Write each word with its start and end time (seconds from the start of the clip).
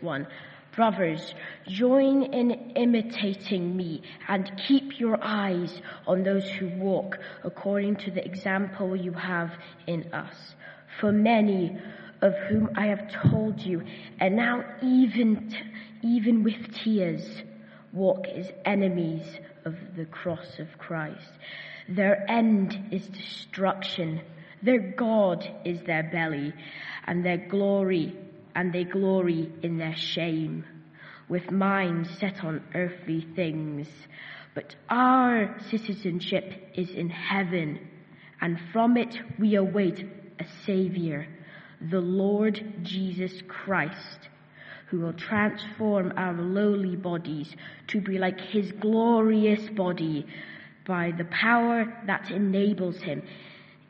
1. 0.00 0.26
Brothers, 0.74 1.34
join 1.66 2.22
in 2.34 2.50
imitating 2.76 3.74
me 3.74 4.02
and 4.28 4.52
keep 4.68 5.00
your 5.00 5.18
eyes 5.22 5.80
on 6.06 6.22
those 6.22 6.46
who 6.48 6.68
walk 6.76 7.18
according 7.44 7.96
to 7.96 8.10
the 8.10 8.24
example 8.24 8.94
you 8.94 9.12
have 9.12 9.52
in 9.86 10.12
us. 10.12 10.54
For 11.00 11.12
many 11.12 11.78
of 12.20 12.34
whom 12.48 12.70
I 12.74 12.86
have 12.88 13.10
told 13.30 13.60
you, 13.60 13.82
and 14.20 14.36
now 14.36 14.64
even, 14.82 15.48
t- 15.48 15.56
even 16.02 16.42
with 16.42 16.74
tears, 16.74 17.42
walk 17.92 18.26
as 18.26 18.50
enemies 18.64 19.26
of 19.64 19.74
the 19.96 20.04
cross 20.04 20.58
of 20.58 20.68
Christ. 20.78 21.32
Their 21.88 22.30
end 22.30 22.88
is 22.90 23.06
destruction. 23.06 24.20
Their 24.62 24.92
God 24.96 25.48
is 25.64 25.80
their 25.82 26.02
belly, 26.02 26.52
and 27.06 27.24
their 27.24 27.38
glory, 27.48 28.16
and 28.56 28.72
they 28.72 28.84
glory 28.84 29.52
in 29.62 29.76
their 29.76 29.94
shame, 29.94 30.64
with 31.28 31.50
minds 31.50 32.08
set 32.18 32.42
on 32.42 32.64
earthly 32.74 33.20
things. 33.36 33.86
But 34.54 34.74
our 34.88 35.54
citizenship 35.70 36.70
is 36.74 36.90
in 36.90 37.10
heaven, 37.10 37.78
and 38.40 38.58
from 38.72 38.96
it 38.96 39.14
we 39.38 39.56
await 39.56 40.00
a 40.40 40.46
Savior, 40.64 41.28
the 41.90 42.00
Lord 42.00 42.64
Jesus 42.82 43.42
Christ, 43.46 44.30
who 44.88 45.00
will 45.00 45.12
transform 45.12 46.14
our 46.16 46.32
lowly 46.32 46.96
bodies 46.96 47.54
to 47.88 48.00
be 48.00 48.18
like 48.18 48.40
His 48.40 48.72
glorious 48.72 49.68
body 49.68 50.24
by 50.86 51.12
the 51.18 51.24
power 51.24 51.92
that 52.06 52.30
enables 52.30 52.96
him 52.98 53.22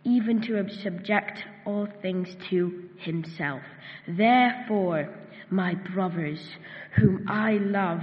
even 0.07 0.41
to 0.41 0.65
subject 0.83 1.45
all 1.65 1.89
things 2.01 2.29
to 2.49 2.89
himself. 2.97 3.61
Therefore, 4.07 5.13
my 5.51 5.75
brothers, 5.75 6.41
whom 6.95 7.27
I 7.29 7.55
love 7.55 8.03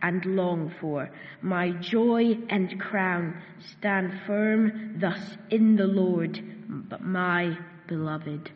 and 0.00 0.24
long 0.24 0.74
for, 0.80 1.10
my 1.42 1.70
joy 1.72 2.38
and 2.48 2.80
crown, 2.80 3.40
stand 3.78 4.18
firm 4.26 4.98
thus 4.98 5.36
in 5.50 5.76
the 5.76 5.86
Lord, 5.86 6.42
my 7.00 7.56
beloved. 7.86 8.50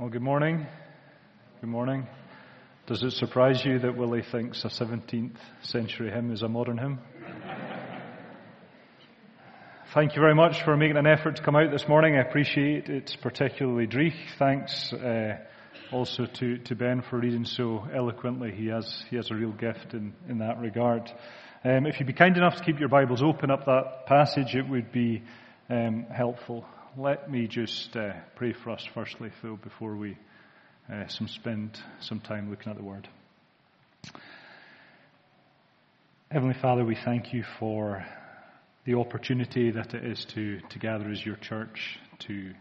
Well, 0.00 0.08
good 0.08 0.22
morning. 0.22 0.66
Good 1.60 1.68
morning. 1.68 2.06
Does 2.86 3.02
it 3.02 3.10
surprise 3.10 3.62
you 3.66 3.80
that 3.80 3.98
Willie 3.98 4.22
thinks 4.22 4.64
a 4.64 4.68
17th 4.68 5.36
century 5.60 6.10
hymn 6.10 6.32
is 6.32 6.40
a 6.40 6.48
modern 6.48 6.78
hymn? 6.78 7.00
Thank 9.92 10.16
you 10.16 10.22
very 10.22 10.34
much 10.34 10.62
for 10.62 10.74
making 10.74 10.96
an 10.96 11.06
effort 11.06 11.36
to 11.36 11.42
come 11.42 11.54
out 11.54 11.70
this 11.70 11.86
morning. 11.86 12.16
I 12.16 12.22
appreciate 12.22 12.88
it, 12.88 13.14
particularly 13.20 13.86
Dreich. 13.86 14.16
Thanks 14.38 14.90
uh, 14.94 15.36
also 15.92 16.24
to, 16.24 16.56
to 16.56 16.74
Ben 16.74 17.02
for 17.02 17.18
reading 17.18 17.44
so 17.44 17.86
eloquently. 17.94 18.52
He 18.52 18.68
has, 18.68 19.04
he 19.10 19.16
has 19.16 19.30
a 19.30 19.34
real 19.34 19.52
gift 19.52 19.92
in, 19.92 20.14
in 20.30 20.38
that 20.38 20.60
regard. 20.60 21.12
Um, 21.62 21.84
if 21.84 22.00
you'd 22.00 22.06
be 22.06 22.14
kind 22.14 22.38
enough 22.38 22.56
to 22.56 22.64
keep 22.64 22.80
your 22.80 22.88
Bibles 22.88 23.22
open 23.22 23.50
up 23.50 23.66
that 23.66 24.06
passage, 24.06 24.54
it 24.54 24.66
would 24.66 24.92
be 24.92 25.22
um, 25.68 26.06
helpful 26.10 26.64
let 26.96 27.30
me 27.30 27.46
just 27.46 27.96
uh, 27.96 28.12
pray 28.34 28.52
for 28.52 28.70
us 28.70 28.84
firstly, 28.94 29.30
Phil, 29.40 29.56
before 29.56 29.94
we 29.94 30.16
uh, 30.92 31.06
some 31.06 31.28
spend 31.28 31.78
some 32.00 32.20
time 32.20 32.50
looking 32.50 32.70
at 32.70 32.76
the 32.76 32.82
Word. 32.82 33.08
Heavenly 36.30 36.56
Father, 36.60 36.84
we 36.84 36.96
thank 36.96 37.32
you 37.32 37.44
for 37.58 38.04
the 38.84 38.94
opportunity 38.94 39.70
that 39.70 39.94
it 39.94 40.04
is 40.04 40.24
to, 40.34 40.60
to 40.70 40.78
gather 40.78 41.08
as 41.10 41.24
your 41.24 41.36
church, 41.36 41.98
to 42.20 42.52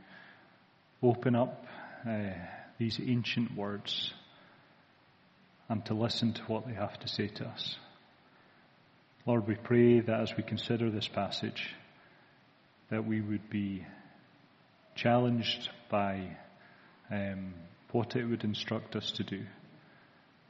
open 1.02 1.36
up 1.36 1.66
uh, 2.08 2.32
these 2.78 3.00
ancient 3.04 3.56
words 3.56 4.14
and 5.70 5.84
to 5.86 5.94
listen 5.94 6.34
to 6.34 6.42
what 6.44 6.68
they 6.68 6.74
have 6.74 7.00
to 7.00 7.08
say 7.08 7.28
to 7.28 7.46
us. 7.46 7.78
Lord, 9.26 9.48
we 9.48 9.56
pray 9.56 10.02
that 10.02 10.20
as 10.22 10.34
we 10.36 10.44
consider 10.44 10.90
this 10.92 11.08
passage, 11.08 11.74
that 12.90 13.06
we 13.06 13.22
would 13.22 13.50
be 13.50 13.86
challenged 15.02 15.70
by 15.90 16.38
um, 17.10 17.54
what 17.92 18.16
it 18.16 18.26
would 18.26 18.44
instruct 18.44 18.96
us 18.96 19.12
to 19.12 19.24
do. 19.24 19.44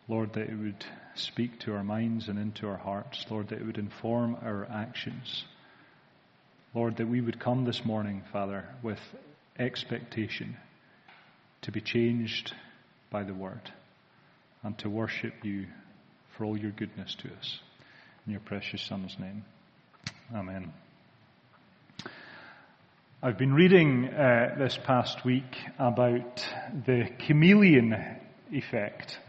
Lord, 0.07 0.33
that 0.33 0.49
it 0.49 0.57
would 0.57 0.85
speak 1.15 1.59
to 1.59 1.73
our 1.73 1.83
minds 1.83 2.27
and 2.27 2.39
into 2.39 2.67
our 2.67 2.77
hearts. 2.77 3.23
Lord, 3.29 3.49
that 3.49 3.59
it 3.59 3.65
would 3.65 3.77
inform 3.77 4.35
our 4.41 4.65
actions. 4.65 5.43
Lord, 6.73 6.97
that 6.97 7.07
we 7.07 7.21
would 7.21 7.39
come 7.39 7.65
this 7.65 7.85
morning, 7.85 8.23
Father, 8.31 8.65
with 8.81 8.99
expectation 9.59 10.57
to 11.61 11.71
be 11.71 11.81
changed 11.81 12.53
by 13.11 13.23
the 13.23 13.33
Word 13.33 13.71
and 14.63 14.77
to 14.79 14.89
worship 14.89 15.33
you 15.43 15.67
for 16.35 16.45
all 16.45 16.57
your 16.57 16.71
goodness 16.71 17.15
to 17.15 17.29
us. 17.39 17.59
In 18.25 18.31
your 18.31 18.41
precious 18.41 18.81
Son's 18.81 19.15
name. 19.19 19.45
Amen. 20.33 20.73
I've 23.21 23.37
been 23.37 23.53
reading 23.53 24.05
uh, 24.05 24.55
this 24.57 24.79
past 24.85 25.25
week 25.25 25.57
about 25.77 26.47
the 26.85 27.03
chameleon 27.27 27.93
effect. 28.49 29.19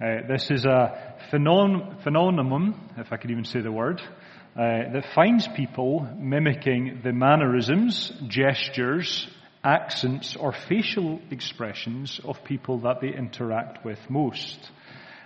Uh, 0.00 0.28
this 0.28 0.52
is 0.52 0.64
a 0.64 1.16
phenom- 1.32 2.00
phenomenon, 2.04 2.78
if 2.96 3.12
I 3.12 3.16
could 3.16 3.32
even 3.32 3.44
say 3.44 3.60
the 3.60 3.72
word, 3.72 4.00
uh, 4.00 4.06
that 4.54 5.06
finds 5.16 5.48
people 5.48 6.08
mimicking 6.16 7.00
the 7.02 7.12
mannerisms, 7.12 8.12
gestures, 8.28 9.26
accents, 9.64 10.36
or 10.36 10.52
facial 10.52 11.20
expressions 11.32 12.20
of 12.24 12.44
people 12.44 12.82
that 12.82 13.00
they 13.00 13.08
interact 13.08 13.84
with 13.84 13.98
most. 14.08 14.70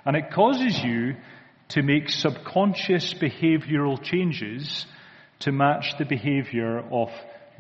And 0.07 0.17
it 0.17 0.33
causes 0.33 0.83
you 0.83 1.17
to 1.69 1.83
make 1.83 2.09
subconscious 2.09 3.13
behavioral 3.13 4.03
changes 4.03 4.87
to 5.41 5.53
match 5.53 5.99
the 5.99 6.07
behavior 6.07 6.79
of 6.91 7.11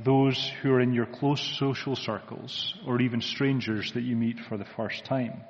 those 0.04 0.52
who 0.62 0.70
are 0.70 0.80
in 0.80 0.92
your 0.92 1.06
close 1.06 1.40
social 1.58 1.96
circles 1.96 2.74
or 2.86 3.00
even 3.00 3.20
strangers 3.20 3.92
that 3.92 4.02
you 4.02 4.16
meet 4.16 4.38
for 4.48 4.56
the 4.56 4.64
first 4.76 5.04
time. 5.04 5.42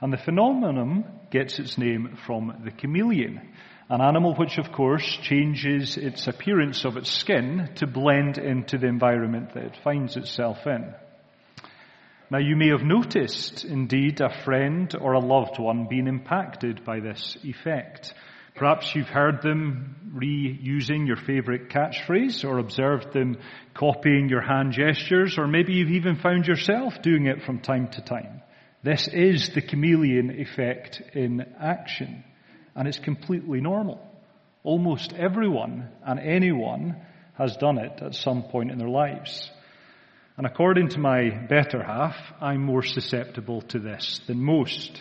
And 0.00 0.12
the 0.12 0.18
phenomenon 0.18 1.04
gets 1.30 1.58
its 1.58 1.76
name 1.76 2.18
from 2.26 2.62
the 2.64 2.70
chameleon, 2.70 3.40
an 3.88 4.00
animal 4.00 4.34
which 4.34 4.58
of 4.58 4.70
course 4.70 5.18
changes 5.22 5.96
its 5.96 6.26
appearance 6.28 6.84
of 6.84 6.96
its 6.96 7.10
skin 7.10 7.70
to 7.76 7.86
blend 7.86 8.38
into 8.38 8.78
the 8.78 8.86
environment 8.86 9.54
that 9.54 9.64
it 9.64 9.78
finds 9.82 10.16
itself 10.16 10.58
in. 10.66 10.94
Now 12.30 12.38
you 12.38 12.56
may 12.56 12.68
have 12.68 12.82
noticed 12.82 13.64
indeed 13.64 14.20
a 14.20 14.44
friend 14.44 14.94
or 15.00 15.14
a 15.14 15.18
loved 15.18 15.58
one 15.58 15.86
being 15.88 16.06
impacted 16.06 16.84
by 16.84 17.00
this 17.00 17.38
effect. 17.42 18.12
Perhaps 18.58 18.92
you've 18.96 19.06
heard 19.06 19.40
them 19.40 19.94
reusing 20.12 21.06
your 21.06 21.16
favorite 21.16 21.68
catchphrase 21.68 22.44
or 22.44 22.58
observed 22.58 23.12
them 23.12 23.36
copying 23.72 24.28
your 24.28 24.40
hand 24.40 24.72
gestures, 24.72 25.38
or 25.38 25.46
maybe 25.46 25.74
you've 25.74 25.92
even 25.92 26.16
found 26.16 26.44
yourself 26.44 27.00
doing 27.00 27.26
it 27.26 27.44
from 27.44 27.60
time 27.60 27.86
to 27.86 28.02
time. 28.02 28.42
This 28.82 29.06
is 29.06 29.50
the 29.50 29.62
chameleon 29.62 30.30
effect 30.40 31.00
in 31.14 31.46
action, 31.60 32.24
and 32.74 32.88
it's 32.88 32.98
completely 32.98 33.60
normal. 33.60 34.04
Almost 34.64 35.12
everyone 35.12 35.88
and 36.04 36.18
anyone 36.18 36.96
has 37.34 37.56
done 37.58 37.78
it 37.78 38.02
at 38.02 38.16
some 38.16 38.42
point 38.42 38.72
in 38.72 38.78
their 38.78 38.88
lives. 38.88 39.52
And 40.36 40.48
according 40.48 40.88
to 40.90 40.98
my 40.98 41.30
better 41.30 41.80
half, 41.80 42.16
I'm 42.40 42.64
more 42.64 42.82
susceptible 42.82 43.62
to 43.68 43.78
this 43.78 44.20
than 44.26 44.42
most. 44.42 45.00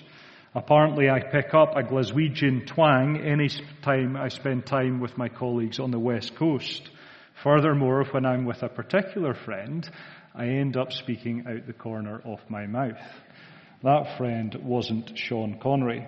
Apparently, 0.55 1.09
I 1.09 1.19
pick 1.19 1.53
up 1.53 1.75
a 1.75 1.83
Glaswegian 1.83 2.65
twang 2.65 3.17
any 3.17 3.49
time 3.81 4.15
I 4.15 4.29
spend 4.29 4.65
time 4.65 4.99
with 4.99 5.17
my 5.17 5.27
colleagues 5.27 5.79
on 5.79 5.91
the 5.91 5.99
West 5.99 6.35
Coast. 6.35 6.89
Furthermore, 7.43 8.05
when 8.11 8.25
I'm 8.25 8.45
with 8.45 8.63
a 8.63 8.69
particular 8.69 9.33
friend, 9.33 9.87
I 10.33 10.45
end 10.45 10.77
up 10.77 10.93
speaking 10.93 11.45
out 11.47 11.67
the 11.67 11.73
corner 11.73 12.21
of 12.23 12.39
my 12.49 12.65
mouth. 12.65 13.01
That 13.83 14.17
friend 14.17 14.55
wasn't 14.63 15.17
Sean 15.17 15.59
Connery. 15.59 16.07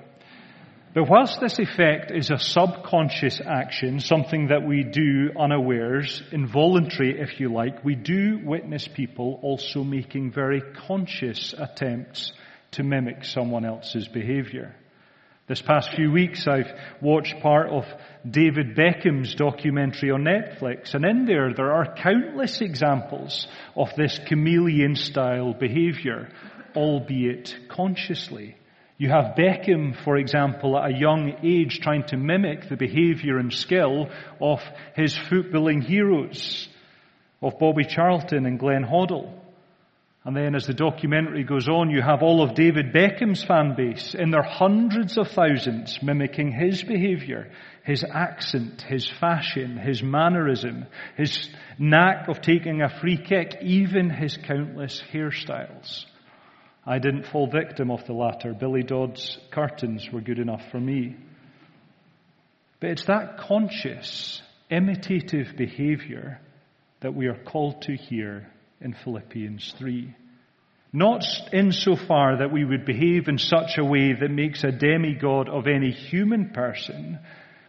But 0.93 1.07
whilst 1.07 1.39
this 1.39 1.59
effect 1.59 2.09
is 2.09 2.31
a 2.31 2.39
subconscious 2.39 3.41
action, 3.45 3.99
something 3.99 4.47
that 4.47 4.65
we 4.65 4.83
do 4.83 5.31
unawares, 5.37 6.23
involuntary 6.31 7.19
if 7.19 7.39
you 7.39 7.53
like, 7.53 7.83
we 7.83 7.93
do 7.93 8.39
witness 8.43 8.87
people 8.87 9.39
also 9.43 9.83
making 9.83 10.31
very 10.31 10.61
conscious 10.87 11.53
attempts 11.55 12.31
to 12.71 12.83
mimic 12.83 13.25
someone 13.25 13.65
else's 13.65 14.07
behavior. 14.07 14.75
This 15.47 15.61
past 15.63 15.95
few 15.95 16.11
weeks 16.11 16.47
I've 16.47 16.71
watched 17.01 17.41
part 17.41 17.69
of 17.69 17.83
David 18.29 18.75
Beckham's 18.75 19.33
documentary 19.33 20.11
on 20.11 20.23
Netflix 20.23 20.93
and 20.93 21.03
in 21.03 21.25
there 21.25 21.53
there 21.53 21.73
are 21.73 21.95
countless 21.95 22.61
examples 22.61 23.47
of 23.75 23.89
this 23.95 24.19
chameleon 24.27 24.95
style 24.95 25.53
behavior, 25.53 26.29
albeit 26.75 27.55
consciously. 27.67 28.57
You 28.99 29.09
have 29.09 29.35
Beckham, 29.37 29.95
for 30.03 30.17
example, 30.17 30.77
at 30.77 30.91
a 30.91 30.97
young 30.99 31.33
age 31.41 31.79
trying 31.79 32.03
to 32.07 32.17
mimic 32.17 32.67
the 32.67 32.75
behaviour 32.75 33.37
and 33.37 33.51
skill 33.51 34.09
of 34.41 34.59
his 34.93 35.15
footballing 35.15 35.81
heroes, 35.81 36.67
of 37.41 37.57
Bobby 37.57 37.85
Charlton 37.85 38.45
and 38.45 38.59
Glenn 38.59 38.83
Hoddle. 38.83 39.33
And 40.29 40.37
then 40.37 40.53
as 40.53 40.67
the 40.67 40.75
documentary 40.75 41.43
goes 41.43 41.67
on, 41.67 41.89
you 41.89 42.03
have 42.03 42.21
all 42.21 42.43
of 42.43 42.53
David 42.53 42.93
Beckham's 42.93 43.43
fan 43.43 43.73
base 43.75 44.13
in 44.13 44.29
their 44.29 44.43
hundreds 44.43 45.17
of 45.17 45.29
thousands 45.29 46.03
mimicking 46.03 46.51
his 46.51 46.83
behaviour, 46.83 47.49
his 47.83 48.03
accent, 48.07 48.83
his 48.83 49.09
fashion, 49.09 49.75
his 49.75 50.03
mannerism, 50.03 50.85
his 51.17 51.49
knack 51.79 52.27
of 52.27 52.41
taking 52.41 52.83
a 52.83 52.89
free 53.01 53.17
kick, 53.17 53.57
even 53.63 54.11
his 54.11 54.37
countless 54.37 55.01
hairstyles. 55.11 56.05
I 56.85 56.99
didn't 56.99 57.25
fall 57.25 57.49
victim 57.49 57.89
of 57.89 58.05
the 58.05 58.13
latter. 58.13 58.53
Billy 58.53 58.83
Dodds' 58.83 59.39
curtains 59.49 60.11
were 60.13 60.21
good 60.21 60.37
enough 60.37 60.61
for 60.69 60.79
me. 60.79 61.15
But 62.79 62.91
it's 62.91 63.05
that 63.05 63.39
conscious, 63.39 64.43
imitative 64.69 65.57
behavior 65.57 66.39
that 66.99 67.15
we 67.15 67.25
are 67.25 67.43
called 67.45 67.81
to 67.81 67.95
here 67.95 68.51
in 68.81 68.93
Philippians 68.93 69.73
3. 69.77 70.15
Not 70.91 71.23
insofar 71.53 72.37
that 72.37 72.51
we 72.51 72.65
would 72.65 72.85
behave 72.85 73.27
in 73.27 73.37
such 73.37 73.77
a 73.77 73.85
way 73.85 74.13
that 74.13 74.31
makes 74.31 74.63
a 74.63 74.71
demigod 74.71 75.47
of 75.47 75.67
any 75.67 75.91
human 75.91 76.49
person, 76.49 77.19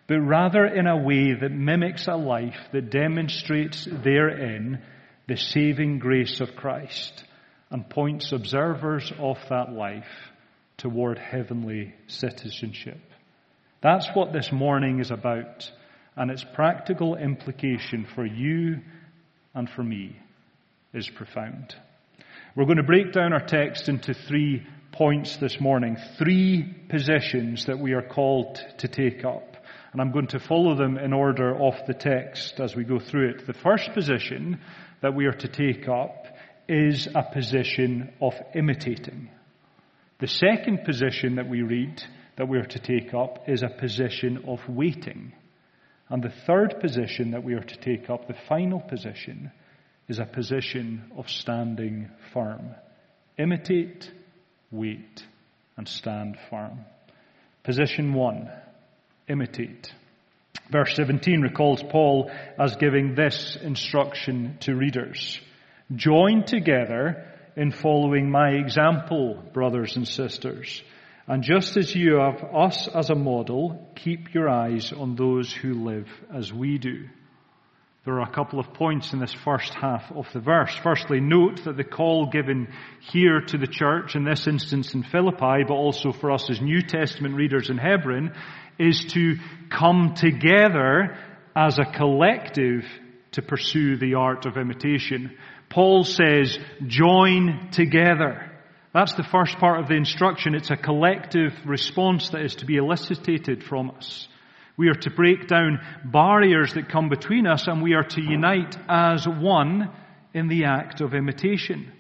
but 0.07 0.21
rather 0.21 0.65
in 0.65 0.87
a 0.87 0.97
way 0.97 1.35
that 1.35 1.53
mimics 1.53 2.09
a 2.09 2.17
life 2.17 2.59
that 2.73 2.91
demonstrates 2.91 3.85
therein 3.85 4.83
the 5.29 5.37
saving 5.37 5.99
grace 5.99 6.41
of 6.41 6.57
Christ 6.57 7.25
and 7.71 7.89
points 7.89 8.33
observers 8.33 9.13
of 9.19 9.37
that 9.51 9.71
life 9.73 10.33
toward 10.79 11.19
heavenly 11.19 11.95
citizenship. 12.07 13.01
That's 13.83 14.09
what 14.15 14.33
this 14.33 14.51
morning 14.51 14.99
is 15.01 15.11
about, 15.11 15.71
and 16.17 16.31
its 16.31 16.45
practical 16.55 17.17
implication 17.17 18.07
for 18.15 18.25
you 18.25 18.81
and 19.55 19.69
for 19.69 19.83
me 19.83 20.17
is 20.93 21.09
profound. 21.09 21.75
We're 22.57 22.65
going 22.65 22.79
to 22.79 22.83
break 22.83 23.13
down 23.13 23.33
our 23.33 23.45
text 23.45 23.89
into 23.89 24.13
three 24.13 24.67
points 24.93 25.37
this 25.37 25.61
morning, 25.61 25.97
three 26.19 26.63
positions 26.89 27.67
that 27.67 27.79
we 27.79 27.93
are 27.93 28.03
called 28.03 28.61
to 28.79 28.89
take 28.89 29.25
up. 29.25 29.57
And 29.93 30.01
I'm 30.01 30.13
going 30.13 30.29
to 30.29 30.41
follow 30.41 30.75
them 30.75 30.99
in 30.99 31.13
order 31.13 31.55
of 31.55 31.75
the 31.87 31.95
text 31.95 32.61
as 32.61 32.75
we 32.75 32.85
go 32.85 32.99
through 32.99 33.31
it. 33.31 33.47
The 33.47 33.53
first 33.53 33.93
position 33.93 34.61
that 35.01 35.15
we 35.15 35.27
are 35.27 35.33
to 35.33 35.49
take 35.49 35.89
up 35.89 36.27
is 36.69 37.09
a 37.15 37.23
position 37.23 38.13
of 38.21 38.35
imitating. 38.55 39.31
The 40.19 40.29
second 40.29 40.85
position 40.85 41.37
that 41.37 41.49
we 41.49 41.63
read 41.63 42.03
that 42.37 42.49
we 42.49 42.59
are 42.59 42.67
to 42.67 42.79
take 42.79 43.15
up 43.15 43.49
is 43.49 43.63
a 43.63 43.69
position 43.69 44.45
of 44.47 44.61
waiting. 44.69 45.33
And 46.09 46.23
the 46.23 46.35
third 46.47 46.81
position 46.81 47.33
that 47.33 47.45
we 47.45 47.55
are 47.55 47.63
to 47.63 47.77
take 47.77 48.11
up, 48.11 48.27
the 48.27 48.37
final 48.49 48.81
position, 48.81 49.53
is 50.11 50.19
a 50.19 50.25
position 50.25 51.09
of 51.17 51.31
standing 51.31 52.11
firm. 52.35 52.75
Imitate, 53.39 54.11
wait, 54.73 55.25
and 55.77 55.87
stand 55.87 56.37
firm. 56.51 56.85
Position 57.63 58.13
one, 58.13 58.51
imitate. 59.29 59.95
Verse 60.69 60.97
17 60.97 61.43
recalls 61.43 61.85
Paul 61.85 62.29
as 62.59 62.75
giving 62.75 63.15
this 63.15 63.57
instruction 63.63 64.59
to 64.63 64.75
readers. 64.75 65.41
Join 65.95 66.45
together 66.45 67.29
in 67.57 67.71
following 67.71 68.29
my 68.29 68.51
example, 68.51 69.41
brothers 69.53 69.95
and 69.95 70.09
sisters. 70.09 70.83
And 71.29 71.45
just 71.45 71.77
as 71.77 71.95
you 71.95 72.17
have 72.17 72.43
us 72.53 72.89
as 72.89 73.11
a 73.11 73.15
model, 73.15 73.93
keep 73.95 74.35
your 74.35 74.49
eyes 74.49 74.93
on 74.93 75.15
those 75.15 75.53
who 75.53 75.85
live 75.85 76.09
as 76.35 76.53
we 76.53 76.79
do. 76.79 77.05
There 78.07 78.15
are 78.15 78.23
a 78.23 78.33
couple 78.33 78.59
of 78.59 78.73
points 78.73 79.13
in 79.13 79.19
this 79.19 79.35
first 79.45 79.75
half 79.75 80.11
of 80.11 80.27
the 80.33 80.41
verse. 80.41 80.75
Firstly, 80.83 81.21
note 81.21 81.65
that 81.65 81.77
the 81.77 81.85
call 81.85 82.31
given 82.31 82.73
here 83.13 83.43
to 83.43 83.59
the 83.59 83.67
church, 83.67 84.17
in 84.17 84.25
this 84.25 84.47
instance 84.47 84.95
in 84.95 85.03
Philippi, 85.03 85.65
but 85.69 85.75
also 85.75 86.11
for 86.11 86.31
us 86.31 86.49
as 86.49 86.63
New 86.63 86.81
Testament 86.81 87.35
readers 87.35 87.69
in 87.69 87.77
Hebron, 87.77 88.33
is 88.79 89.05
to 89.13 89.37
come 89.69 90.15
together 90.17 91.15
as 91.55 91.79
a 91.79 91.85
collective 91.85 92.87
to 93.33 93.43
pursue 93.43 93.99
the 93.99 94.15
art 94.15 94.47
of 94.47 94.57
imitation. 94.57 95.37
Paul 95.69 96.05
says, 96.05 96.59
join 96.87 97.69
together. 97.71 98.51
That's 98.95 99.13
the 99.13 99.29
first 99.31 99.59
part 99.59 99.79
of 99.79 99.89
the 99.89 99.97
instruction. 99.97 100.55
It's 100.55 100.71
a 100.71 100.77
collective 100.77 101.53
response 101.67 102.31
that 102.31 102.41
is 102.41 102.55
to 102.57 102.67
be 102.67 102.77
elicited 102.77 103.63
from 103.63 103.91
us. 103.91 104.27
We 104.81 104.89
are 104.89 104.95
to 104.95 105.11
break 105.11 105.47
down 105.47 105.79
barriers 106.07 106.73
that 106.73 106.89
come 106.89 107.11
between 107.11 107.47
us 107.47 107.67
and 107.67 107.83
we 107.83 107.93
are 107.93 108.03
to 108.03 108.23
unite 108.23 108.79
as 108.89 109.29
one 109.29 109.91
in 110.33 110.49
the 110.49 110.65
act 110.65 111.03
of 111.03 111.13
imitation. 111.13 111.93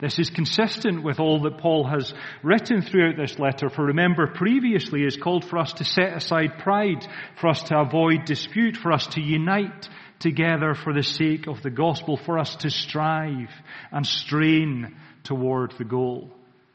This 0.00 0.18
is 0.18 0.30
consistent 0.30 1.04
with 1.04 1.20
all 1.20 1.42
that 1.42 1.58
Paul 1.58 1.86
has 1.86 2.12
written 2.42 2.82
throughout 2.82 3.16
this 3.16 3.38
letter. 3.38 3.68
For 3.70 3.84
remember, 3.84 4.26
previously 4.26 4.98
he 4.98 5.04
has 5.04 5.16
called 5.16 5.44
for 5.44 5.58
us 5.58 5.74
to 5.74 5.84
set 5.84 6.12
aside 6.16 6.58
pride, 6.58 7.06
for 7.40 7.50
us 7.50 7.62
to 7.68 7.78
avoid 7.78 8.24
dispute, 8.24 8.76
for 8.76 8.90
us 8.90 9.06
to 9.14 9.20
unite 9.20 9.88
together 10.18 10.74
for 10.74 10.92
the 10.92 11.04
sake 11.04 11.46
of 11.46 11.62
the 11.62 11.70
gospel, 11.70 12.16
for 12.16 12.40
us 12.40 12.56
to 12.56 12.68
strive 12.68 13.52
and 13.92 14.04
strain 14.04 14.96
toward 15.22 15.72
the 15.78 15.84
goal. 15.84 16.32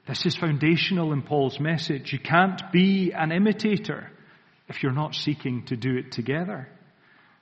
This 0.07 0.25
is 0.25 0.37
foundational 0.37 1.11
in 1.11 1.21
Paul's 1.21 1.59
message. 1.59 2.13
You 2.13 2.19
can't 2.19 2.61
be 2.71 3.11
an 3.11 3.33
imitator 3.33 4.09
if 4.69 4.81
you're 4.81 4.91
not 4.91 5.15
seeking 5.15 5.65
to 5.65 5.75
do 5.75 5.97
it 5.97 6.11
together. 6.11 6.67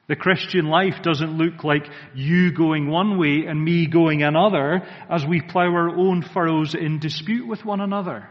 The 0.08 0.16
Christian 0.16 0.68
life 0.68 1.02
doesn't 1.04 1.38
look 1.38 1.64
like 1.64 1.86
you 2.16 2.54
going 2.54 2.90
one 2.90 3.20
way 3.20 3.46
and 3.46 3.62
me 3.62 3.88
going 3.88 4.24
another 4.24 4.82
as 5.10 5.26
we 5.26 5.42
plow 5.42 5.70
our 5.70 5.90
own 5.90 6.22
furrows 6.22 6.74
in 6.76 7.00
dispute 7.00 7.46
with 7.46 7.66
one 7.66 7.82
another. 7.82 8.30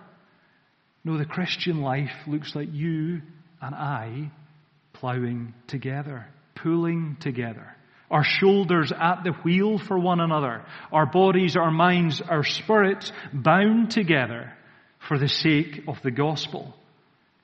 No, 1.05 1.19
the 1.19 1.27
Christian 1.27 1.83
life 1.83 2.13
looks 2.27 2.55
like 2.55 2.73
you 2.73 3.21
and 3.61 3.75
I 3.75 4.31
plowing 4.95 5.53
together 5.67 6.27
pulling 6.57 7.17
together. 7.21 7.77
Our 8.11 8.25
shoulders 8.25 8.93
at 8.93 9.23
the 9.25 9.33
wheel 9.45 9.79
for 9.79 9.99
one 9.99 10.21
another. 10.21 10.65
Our 10.93 11.07
bodies, 11.07 11.57
our 11.57 11.71
minds, 11.71 12.21
our 12.21 12.45
spirits 12.45 13.13
bound 13.33 13.91
together 13.91 14.53
for 15.09 15.19
the 15.19 15.29
sake 15.29 15.85
of 15.87 16.01
the 16.03 16.11
gospel. 16.11 16.75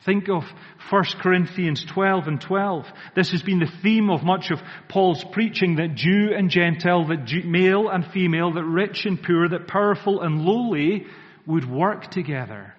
Think 0.04 0.28
of 0.28 0.44
1 0.90 1.04
Corinthians 1.20 1.84
12 1.84 2.26
and 2.26 2.40
12. 2.40 2.86
This 3.14 3.30
has 3.30 3.42
been 3.42 3.60
the 3.60 3.72
theme 3.82 4.10
of 4.10 4.24
much 4.24 4.50
of 4.50 4.60
Paul's 4.88 5.22
preaching 5.22 5.76
that 5.76 5.94
Jew 5.94 6.30
and 6.36 6.50
Gentile, 6.50 7.06
that 7.06 7.44
male 7.44 7.88
and 7.88 8.04
female, 8.06 8.52
that 8.54 8.64
rich 8.64 9.06
and 9.06 9.22
poor, 9.22 9.48
that 9.48 9.68
powerful 9.68 10.20
and 10.22 10.44
lowly 10.44 11.06
would 11.46 11.70
work 11.70 12.10
together 12.10 12.74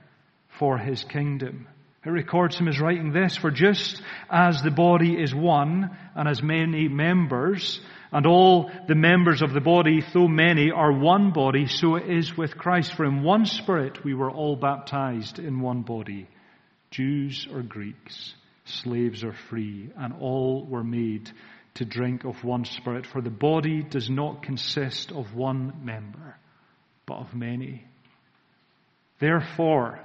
for 0.60 0.78
his 0.78 1.04
kingdom. 1.06 1.68
It 2.06 2.10
records 2.10 2.58
him 2.58 2.68
as 2.68 2.82
writing 2.82 3.14
this, 3.14 3.38
for 3.38 3.50
just 3.50 4.02
as 4.30 4.62
the 4.62 4.72
body 4.72 5.14
is 5.14 5.34
one 5.34 5.98
and 6.16 6.28
has 6.28 6.44
many 6.44 6.90
members, 6.90 7.80
and 8.12 8.28
all 8.28 8.70
the 8.88 8.96
members 8.96 9.42
of 9.42 9.54
the 9.54 9.62
body, 9.62 10.04
though 10.14 10.28
many, 10.28 10.72
are 10.72 10.92
one 10.92 11.32
body, 11.32 11.68
so 11.68 11.96
it 11.96 12.10
is 12.10 12.36
with 12.36 12.58
Christ. 12.58 12.94
For 12.94 13.06
in 13.06 13.24
one 13.24 13.46
spirit 13.46 14.04
we 14.04 14.14
were 14.14 14.30
all 14.30 14.58
baptized 14.58 15.40
in 15.40 15.62
one 15.62 15.84
body, 15.84 16.28
Jews 16.94 17.48
or 17.52 17.64
Greeks, 17.64 18.36
slaves 18.66 19.24
or 19.24 19.34
free, 19.50 19.90
and 19.98 20.14
all 20.14 20.66
were 20.66 20.84
made 20.84 21.30
to 21.76 21.86
drink 21.86 22.24
of 22.24 22.44
one 22.44 22.66
spirit. 22.66 23.08
For 23.08 23.20
the 23.20 23.32
body 23.32 23.82
does 23.82 24.10
not 24.10 24.44
consist 24.44 25.12
of 25.12 25.34
one 25.34 25.82
member, 25.84 26.38
but 27.08 27.16
of 27.16 27.34
many. 27.34 27.84
Therefore, 29.20 30.00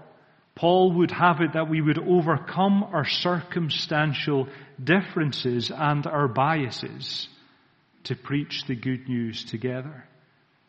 Paul 0.55 0.95
would 0.95 1.11
have 1.11 1.41
it 1.41 1.53
that 1.53 1.69
we 1.69 1.81
would 1.81 1.99
overcome 1.99 2.83
our 2.83 3.05
circumstantial 3.05 4.49
differences 4.83 5.71
and 5.71 6.07
our 6.07 6.27
biases 6.27 7.29
to 8.05 8.17
preach 8.17 8.65
the 8.67 8.75
good 8.75 9.09
news 9.09 9.45
together. 9.45 10.05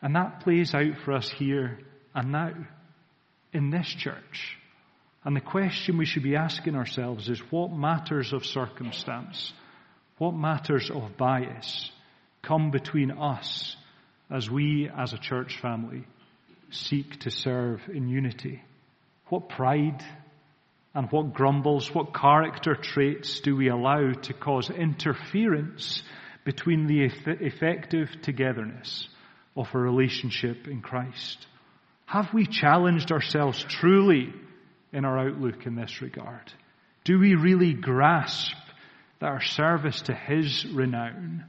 And 0.01 0.15
that 0.15 0.41
plays 0.41 0.75
out 0.75 0.97
for 1.03 1.13
us 1.13 1.29
here 1.29 1.79
and 2.13 2.31
now 2.31 2.53
in 3.53 3.69
this 3.69 3.87
church. 3.87 4.58
And 5.29 5.35
the 5.35 5.41
question 5.41 5.99
we 5.99 6.07
should 6.07 6.23
be 6.23 6.35
asking 6.35 6.75
ourselves 6.75 7.29
is 7.29 7.37
what 7.51 7.71
matters 7.71 8.33
of 8.33 8.47
circumstance, 8.47 9.53
what 10.17 10.31
matters 10.31 10.89
of 10.89 11.17
bias 11.17 11.91
come 12.41 12.71
between 12.71 13.11
us 13.11 13.77
as 14.31 14.49
we 14.49 14.89
as 14.89 15.13
a 15.13 15.19
church 15.19 15.59
family 15.61 16.03
seek 16.71 17.19
to 17.19 17.29
serve 17.29 17.79
in 17.93 18.09
unity? 18.09 18.63
What 19.27 19.49
pride 19.49 20.03
and 20.95 21.11
what 21.11 21.35
grumbles, 21.35 21.93
what 21.93 22.15
character 22.15 22.73
traits 22.73 23.39
do 23.41 23.55
we 23.55 23.69
allow 23.69 24.11
to 24.11 24.33
cause 24.33 24.71
interference 24.71 26.01
between 26.43 26.87
the 26.87 27.03
effective 27.03 28.09
togetherness 28.23 29.07
of 29.55 29.67
a 29.75 29.77
relationship 29.77 30.67
in 30.67 30.81
Christ? 30.81 31.45
Have 32.07 32.33
we 32.33 32.47
challenged 32.47 33.11
ourselves 33.11 33.63
truly 33.63 34.33
in 34.91 35.05
our 35.05 35.19
outlook 35.19 35.65
in 35.65 35.75
this 35.75 36.01
regard? 36.01 36.51
Do 37.03 37.19
we 37.19 37.35
really 37.35 37.73
grasp 37.73 38.55
that 39.19 39.27
our 39.27 39.41
service 39.41 40.01
to 40.03 40.13
His 40.13 40.65
renown 40.65 41.45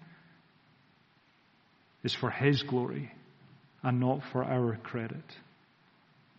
is 2.03 2.15
for 2.15 2.31
His 2.31 2.63
glory 2.63 3.13
and 3.83 4.01
not 4.01 4.23
for 4.33 4.45
our 4.45 4.77
credit? 4.77 5.25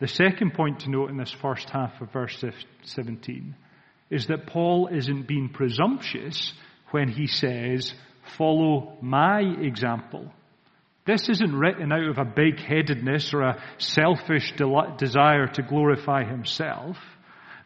The 0.00 0.08
second 0.08 0.54
point 0.54 0.80
to 0.80 0.90
note 0.90 1.10
in 1.10 1.16
this 1.16 1.30
first 1.30 1.70
half 1.70 2.00
of 2.00 2.12
verse 2.12 2.44
17 2.82 3.54
is 4.10 4.26
that 4.26 4.46
Paul 4.46 4.88
isn't 4.88 5.28
being 5.28 5.48
presumptuous 5.48 6.52
when 6.90 7.08
he 7.08 7.26
says, 7.26 7.94
follow 8.36 8.98
my 9.00 9.40
example. 9.40 10.32
This 11.04 11.28
isn't 11.28 11.56
written 11.58 11.90
out 11.90 12.08
of 12.08 12.18
a 12.18 12.24
big-headedness 12.24 13.34
or 13.34 13.42
a 13.42 13.62
selfish 13.78 14.52
desire 14.98 15.48
to 15.48 15.62
glorify 15.62 16.24
himself. 16.24 16.96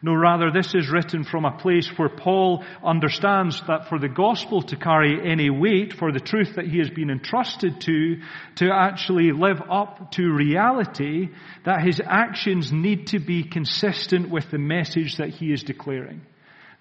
No, 0.01 0.13
rather, 0.13 0.51
this 0.51 0.75
is 0.75 0.89
written 0.89 1.23
from 1.23 1.45
a 1.45 1.57
place 1.57 1.87
where 1.97 2.09
Paul 2.09 2.63
understands 2.83 3.61
that 3.67 3.89
for 3.89 3.97
the 3.97 4.09
gospel 4.09 4.61
to 4.63 4.75
carry 4.75 5.19
any 5.29 5.49
weight, 5.49 5.93
for 5.93 6.11
the 6.11 6.19
truth 6.19 6.55
that 6.55 6.67
he 6.67 6.77
has 6.77 6.89
been 6.89 7.09
entrusted 7.09 7.81
to, 7.81 8.21
to 8.57 8.71
actually 8.71 9.31
live 9.31 9.61
up 9.71 10.11
to 10.11 10.31
reality, 10.31 11.29
that 11.65 11.81
his 11.83 11.99
actions 12.03 12.71
need 12.71 13.07
to 13.07 13.19
be 13.19 13.43
consistent 13.43 14.29
with 14.29 14.49
the 14.51 14.59
message 14.59 15.17
that 15.17 15.29
he 15.29 15.51
is 15.51 15.63
declaring. 15.63 16.21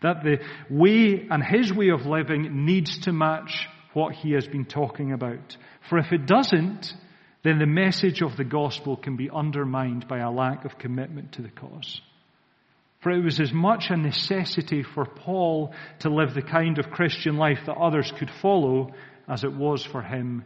That 0.03 0.23
the 0.23 0.39
way 0.69 1.27
and 1.31 1.43
his 1.43 1.73
way 1.73 1.89
of 1.89 2.05
living 2.05 2.67
needs 2.67 2.99
to 3.01 3.13
match 3.13 3.67
what 3.97 4.15
he 4.15 4.33
has 4.33 4.47
been 4.47 4.67
talking 4.67 5.11
about. 5.11 5.57
For 5.89 5.97
if 5.97 6.13
it 6.13 6.27
doesn't, 6.27 6.93
then 7.43 7.59
the 7.59 7.67
message 7.67 8.21
of 8.21 8.37
the 8.37 8.45
gospel 8.45 8.95
can 8.95 9.17
be 9.17 9.31
undermined 9.31 10.07
by 10.07 10.19
a 10.19 10.31
lack 10.31 10.67
of 10.67 10.79
commitment 10.79 11.33
to 11.33 11.43
the 11.43 11.49
cause. 11.49 12.03
For 13.01 13.11
it 13.11 13.25
was 13.25 13.41
as 13.41 13.55
much 13.55 13.87
a 13.89 13.97
necessity 13.97 14.83
for 14.83 15.07
Paul 15.07 15.73
to 16.01 16.11
live 16.11 16.35
the 16.35 16.43
kind 16.43 16.79
of 16.79 16.91
Christian 16.91 17.39
life 17.39 17.61
that 17.65 17.79
others 17.79 18.13
could 18.19 18.31
follow 18.43 18.93
as 19.27 19.45
it 19.45 19.55
was 19.55 19.83
for 19.83 20.03
him 20.03 20.45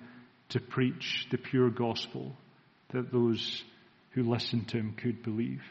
to 0.50 0.60
preach 0.60 1.26
the 1.32 1.38
pure 1.38 1.70
gospel 1.70 2.36
that 2.92 3.10
those 3.10 3.64
who 4.12 4.22
listened 4.22 4.68
to 4.68 4.76
him 4.76 4.94
could 4.96 5.24
believe. 5.24 5.62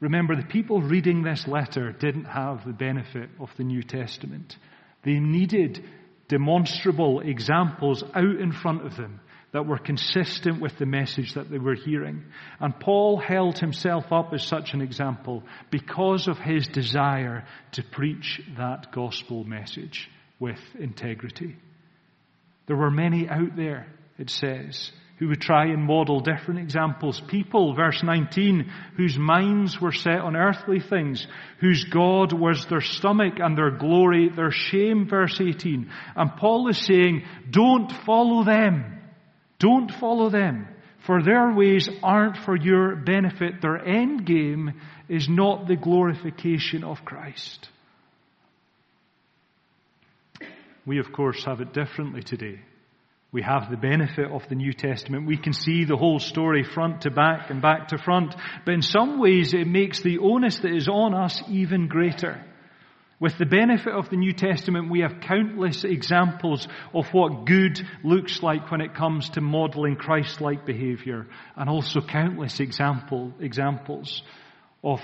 Remember, 0.00 0.36
the 0.36 0.46
people 0.46 0.82
reading 0.82 1.22
this 1.22 1.48
letter 1.48 1.92
didn't 1.92 2.26
have 2.26 2.66
the 2.66 2.74
benefit 2.74 3.30
of 3.40 3.48
the 3.56 3.64
New 3.64 3.82
Testament. 3.82 4.58
They 5.02 5.18
needed 5.18 5.82
demonstrable 6.28 7.20
examples 7.20 8.02
out 8.14 8.36
in 8.40 8.52
front 8.52 8.84
of 8.84 8.96
them 8.96 9.20
that 9.52 9.66
were 9.66 9.78
consistent 9.78 10.60
with 10.60 10.76
the 10.78 10.86
message 10.86 11.34
that 11.34 11.50
they 11.50 11.58
were 11.58 11.74
hearing. 11.74 12.24
And 12.60 12.78
Paul 12.78 13.18
held 13.18 13.58
himself 13.58 14.12
up 14.12 14.32
as 14.34 14.42
such 14.42 14.74
an 14.74 14.82
example 14.82 15.44
because 15.70 16.28
of 16.28 16.38
his 16.38 16.66
desire 16.66 17.46
to 17.72 17.82
preach 17.82 18.40
that 18.58 18.92
gospel 18.92 19.44
message 19.44 20.10
with 20.38 20.58
integrity. 20.78 21.56
There 22.66 22.76
were 22.76 22.90
many 22.90 23.28
out 23.28 23.56
there, 23.56 23.86
it 24.18 24.28
says, 24.28 24.90
who 25.18 25.28
would 25.28 25.40
try 25.40 25.66
and 25.66 25.82
model 25.82 26.20
different 26.20 26.60
examples. 26.60 27.20
People, 27.28 27.74
verse 27.74 28.02
19, 28.02 28.70
whose 28.96 29.16
minds 29.16 29.80
were 29.80 29.92
set 29.92 30.20
on 30.20 30.36
earthly 30.36 30.78
things, 30.80 31.26
whose 31.60 31.84
God 31.84 32.32
was 32.32 32.66
their 32.66 32.82
stomach 32.82 33.34
and 33.38 33.56
their 33.56 33.70
glory, 33.70 34.28
their 34.28 34.50
shame, 34.50 35.08
verse 35.08 35.40
18. 35.40 35.90
And 36.14 36.36
Paul 36.36 36.68
is 36.68 36.78
saying, 36.78 37.24
don't 37.50 37.90
follow 38.04 38.44
them. 38.44 38.92
Don't 39.58 39.90
follow 39.90 40.28
them, 40.28 40.68
for 41.06 41.22
their 41.22 41.54
ways 41.54 41.88
aren't 42.02 42.36
for 42.36 42.54
your 42.54 42.94
benefit. 42.94 43.62
Their 43.62 43.78
end 43.78 44.26
game 44.26 44.78
is 45.08 45.30
not 45.30 45.66
the 45.66 45.76
glorification 45.76 46.84
of 46.84 47.06
Christ. 47.06 47.70
We, 50.84 50.98
of 50.98 51.10
course, 51.12 51.42
have 51.44 51.62
it 51.62 51.72
differently 51.72 52.22
today. 52.22 52.60
We 53.36 53.42
have 53.42 53.70
the 53.70 53.76
benefit 53.76 54.30
of 54.32 54.48
the 54.48 54.54
New 54.54 54.72
Testament. 54.72 55.26
We 55.26 55.36
can 55.36 55.52
see 55.52 55.84
the 55.84 55.98
whole 55.98 56.18
story 56.18 56.64
front 56.64 57.02
to 57.02 57.10
back 57.10 57.50
and 57.50 57.60
back 57.60 57.88
to 57.88 57.98
front. 57.98 58.34
But 58.64 58.72
in 58.72 58.80
some 58.80 59.18
ways, 59.18 59.52
it 59.52 59.66
makes 59.66 60.00
the 60.00 60.20
onus 60.20 60.60
that 60.60 60.74
is 60.74 60.88
on 60.88 61.12
us 61.12 61.42
even 61.50 61.86
greater. 61.86 62.42
With 63.20 63.36
the 63.36 63.44
benefit 63.44 63.92
of 63.92 64.08
the 64.08 64.16
New 64.16 64.32
Testament, 64.32 64.90
we 64.90 65.00
have 65.00 65.20
countless 65.20 65.84
examples 65.84 66.66
of 66.94 67.08
what 67.12 67.44
good 67.44 67.78
looks 68.02 68.42
like 68.42 68.70
when 68.70 68.80
it 68.80 68.94
comes 68.94 69.28
to 69.28 69.42
modeling 69.42 69.96
Christ-like 69.96 70.64
behavior, 70.64 71.26
and 71.56 71.68
also 71.68 72.00
countless 72.00 72.58
example, 72.58 73.34
examples 73.38 74.22
of 74.82 75.00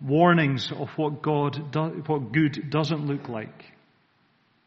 warnings 0.00 0.72
of 0.72 0.88
what 0.96 1.22
God, 1.22 1.72
what 2.08 2.32
good 2.32 2.68
doesn't 2.68 3.06
look 3.06 3.28
like. 3.28 3.75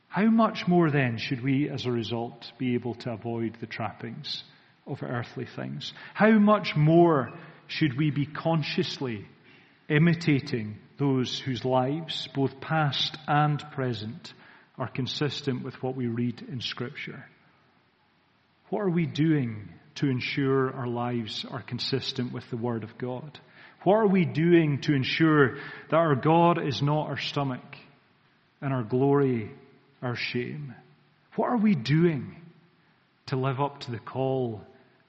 How 0.10 0.26
much 0.26 0.68
more 0.68 0.90
then 0.92 1.18
should 1.18 1.42
we, 1.42 1.70
as 1.70 1.86
a 1.86 1.92
result, 1.92 2.52
be 2.58 2.74
able 2.74 2.96
to 2.96 3.12
avoid 3.12 3.58
the 3.60 3.68
trappings 3.68 4.44
of 4.86 5.02
earthly 5.04 5.46
things? 5.46 5.94
How 6.14 6.32
much 6.32 6.76
more 6.76 7.32
should 7.68 7.98
we 7.98 8.12
be 8.12 8.26
consciously 8.26 9.26
imitating 9.90 10.78
those 10.98 11.40
whose 11.40 11.66
lives, 11.66 12.28
both 12.36 12.62
past 12.62 13.18
and 13.28 13.60
present, 13.72 14.34
are 14.78 14.88
consistent 14.88 15.64
with 15.64 15.82
what 15.82 15.96
we 15.96 16.08
read 16.08 16.42
in 16.50 16.62
Scripture. 16.62 17.26
What 18.70 18.82
are 18.82 18.90
we 18.90 19.06
doing 19.06 19.70
to 19.96 20.08
ensure 20.08 20.74
our 20.74 20.88
lives 20.88 21.46
are 21.50 21.62
consistent 21.62 22.32
with 22.32 22.50
the 22.50 22.58
Word 22.58 22.84
of 22.84 22.98
God? 22.98 23.40
What 23.84 23.96
are 23.96 24.08
we 24.08 24.26
doing 24.26 24.80
to 24.82 24.94
ensure 24.94 25.56
that 25.90 25.96
our 25.96 26.16
God 26.16 26.64
is 26.64 26.82
not 26.82 27.08
our 27.08 27.18
stomach 27.18 27.78
and 28.62 28.74
our 28.74 28.84
glory 28.84 29.52
our 30.02 30.16
shame? 30.16 30.74
What 31.36 31.50
are 31.50 31.58
we 31.58 31.76
doing 31.76 32.36
to 33.28 33.36
live 33.36 33.60
up 33.60 33.82
to 33.82 33.92
the 33.92 34.00
call 34.00 34.62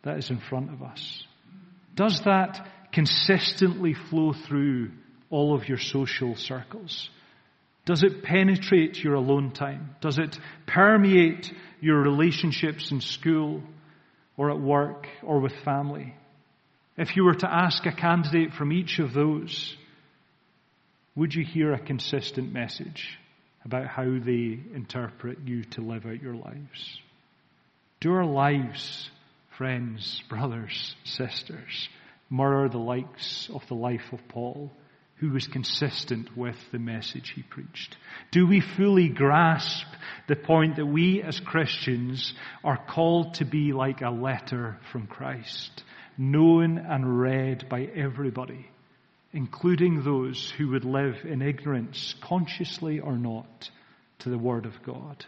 that 0.02 0.18
is 0.18 0.30
in 0.30 0.38
front 0.38 0.72
of 0.72 0.82
us? 0.82 1.24
Does 1.94 2.20
that 2.24 2.66
consistently 2.92 3.94
flow 3.94 4.32
through 4.32 4.90
all 5.30 5.54
of 5.54 5.68
your 5.68 5.78
social 5.78 6.36
circles? 6.36 7.08
Does 7.86 8.02
it 8.02 8.22
penetrate 8.22 9.02
your 9.02 9.14
alone 9.14 9.52
time? 9.52 9.96
Does 10.00 10.18
it 10.18 10.38
permeate 10.66 11.52
your 11.80 12.00
relationships 12.00 12.90
in 12.90 13.00
school 13.00 13.62
or 14.36 14.50
at 14.50 14.60
work 14.60 15.06
or 15.22 15.40
with 15.40 15.52
family? 15.64 16.14
If 16.96 17.16
you 17.16 17.24
were 17.24 17.34
to 17.34 17.50
ask 17.50 17.86
a 17.86 17.92
candidate 17.92 18.52
from 18.52 18.72
each 18.72 18.98
of 18.98 19.14
those, 19.14 19.76
would 21.16 21.34
you 21.34 21.44
hear 21.44 21.72
a 21.72 21.78
consistent 21.78 22.52
message 22.52 23.18
about 23.64 23.86
how 23.86 24.04
they 24.04 24.58
interpret 24.74 25.38
you 25.44 25.64
to 25.64 25.80
live 25.80 26.06
out 26.06 26.22
your 26.22 26.34
lives? 26.34 27.00
Do 28.00 28.12
our 28.12 28.24
lives, 28.24 29.10
friends, 29.56 30.22
brothers, 30.28 30.94
sisters, 31.04 31.88
mirror 32.30 32.68
the 32.68 32.78
likes 32.78 33.50
of 33.52 33.66
the 33.68 33.74
life 33.74 34.12
of 34.12 34.26
Paul? 34.28 34.72
who 35.20 35.30
was 35.30 35.46
consistent 35.46 36.34
with 36.34 36.56
the 36.72 36.78
message 36.78 37.32
he 37.36 37.42
preached? 37.42 37.96
Do 38.30 38.46
we 38.46 38.60
fully 38.60 39.10
grasp 39.10 39.86
the 40.26 40.36
point 40.36 40.76
that 40.76 40.86
we 40.86 41.22
as 41.22 41.38
Christians 41.38 42.32
are 42.64 42.82
called 42.88 43.34
to 43.34 43.44
be 43.44 43.74
like 43.74 44.00
a 44.00 44.08
letter 44.08 44.78
from 44.90 45.06
Christ, 45.06 45.84
known 46.16 46.78
and 46.78 47.20
read 47.20 47.68
by 47.68 47.82
everybody, 47.82 48.70
including 49.32 50.02
those 50.02 50.50
who 50.50 50.70
would 50.70 50.84
live 50.84 51.24
in 51.24 51.42
ignorance, 51.42 52.14
consciously 52.20 53.00
or 53.00 53.16
not, 53.16 53.70
to 54.20 54.30
the 54.30 54.38
Word 54.38 54.66
of 54.66 54.82
God? 54.82 55.24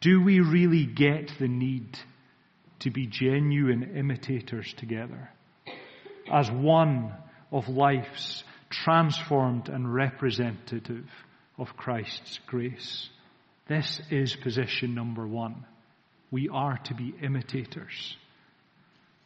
Do 0.00 0.22
we 0.22 0.40
really 0.40 0.86
get 0.86 1.32
the 1.38 1.48
need 1.48 1.98
to 2.80 2.90
be 2.90 3.06
genuine 3.06 3.96
imitators 3.96 4.72
together 4.76 5.30
as 6.30 6.50
one 6.50 7.14
of 7.52 7.68
life's 7.68 8.42
transformed 8.70 9.68
and 9.68 9.92
representative 9.92 11.06
of 11.58 11.76
Christ's 11.76 12.40
grace. 12.46 13.08
This 13.68 14.00
is 14.10 14.34
position 14.34 14.94
number 14.94 15.26
one. 15.26 15.64
We 16.30 16.48
are 16.48 16.78
to 16.84 16.94
be 16.94 17.14
imitators. 17.22 18.16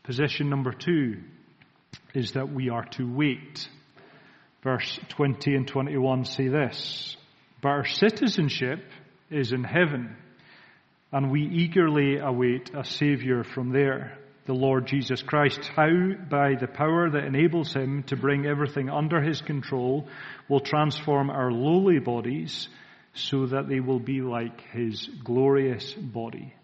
Position 0.03 0.51
number 0.51 0.73
two 0.73 1.23
is 2.13 2.33
that 2.33 2.53
we 2.53 2.69
are 2.69 2.85
to 2.85 3.11
wait. 3.11 3.69
Verse 4.63 4.99
20 5.11 5.55
and 5.55 5.69
21 5.69 6.25
say 6.25 6.49
this, 6.49 7.17
but 7.63 7.69
our 7.69 7.85
citizenship 7.85 8.81
is 9.31 9.53
in 9.53 9.65
heaven 9.65 10.17
and 11.13 11.31
we 11.31 11.43
eagerly 11.43 12.19
await 12.19 12.71
a 12.75 12.85
savior 12.85 13.45
from 13.45 13.71
there 13.71 14.19
the 14.47 14.55
Lord 14.55 14.87
Jesus 14.87 15.23
Christ, 15.23 15.61
how 15.75 15.91
by 16.31 16.55
the 16.55 16.69
power 16.69 17.11
that 17.11 17.25
enables 17.25 17.73
him 17.73 18.05
to 18.05 18.17
bring 18.17 18.47
everything 18.47 18.89
under 18.89 19.21
his 19.21 19.41
control 19.43 20.09
will 20.49 20.61
transform 20.61 21.31
our 21.31 21.51
lowly 21.51 21.99
bodies 21.99 22.69
so 23.13 23.47
that 23.47 23.69
they 23.69 23.81
will 23.81 23.99
be 23.99 24.21
like 24.21 24.61
his 24.73 25.09
glorious 25.25 25.93
body. 25.93 26.55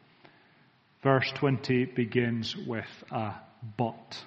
Verse 1.03 1.31
20 1.35 1.87
begins 1.87 2.57
with 2.57 2.87
a 3.11 3.35
but. 3.77 4.25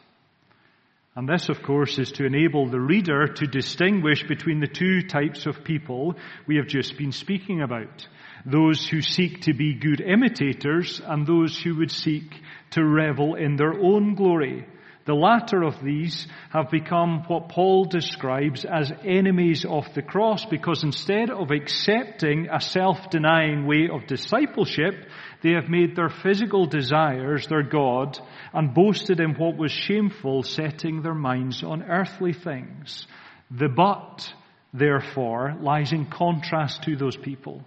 And 1.15 1.29
this, 1.29 1.47
of 1.47 1.63
course, 1.63 1.97
is 1.97 2.11
to 2.13 2.25
enable 2.25 2.67
the 2.67 2.79
reader 2.79 3.27
to 3.27 3.47
distinguish 3.47 4.27
between 4.27 4.59
the 4.59 4.67
two 4.67 5.01
types 5.01 5.45
of 5.45 5.63
people 5.63 6.15
we 6.45 6.57
have 6.57 6.67
just 6.67 6.97
been 6.97 7.13
speaking 7.13 7.61
about. 7.61 8.05
Those 8.45 8.85
who 8.85 9.01
seek 9.01 9.43
to 9.43 9.53
be 9.53 9.75
good 9.75 10.01
imitators 10.01 11.01
and 11.03 11.25
those 11.25 11.57
who 11.57 11.77
would 11.77 11.91
seek 11.91 12.41
to 12.71 12.83
revel 12.83 13.35
in 13.35 13.55
their 13.55 13.73
own 13.73 14.15
glory. 14.15 14.67
The 15.05 15.13
latter 15.13 15.61
of 15.61 15.83
these 15.83 16.27
have 16.49 16.71
become 16.71 17.25
what 17.27 17.49
Paul 17.49 17.85
describes 17.85 18.65
as 18.65 18.91
enemies 19.03 19.63
of 19.63 19.85
the 19.93 20.01
cross 20.01 20.45
because 20.45 20.83
instead 20.83 21.29
of 21.29 21.51
accepting 21.51 22.47
a 22.51 22.59
self-denying 22.59 23.67
way 23.67 23.87
of 23.91 24.07
discipleship, 24.07 25.07
they 25.43 25.51
have 25.51 25.69
made 25.69 25.95
their 25.95 26.09
physical 26.09 26.65
desires 26.65 27.45
their 27.45 27.61
God 27.61 28.17
and 28.51 28.73
boasted 28.73 29.19
in 29.19 29.35
what 29.35 29.57
was 29.57 29.71
shameful, 29.71 30.41
setting 30.41 31.03
their 31.03 31.13
minds 31.13 31.63
on 31.63 31.83
earthly 31.83 32.33
things. 32.33 33.05
The 33.51 33.69
but, 33.69 34.33
therefore, 34.73 35.55
lies 35.61 35.93
in 35.93 36.07
contrast 36.07 36.81
to 36.83 36.95
those 36.95 37.15
people. 37.15 37.61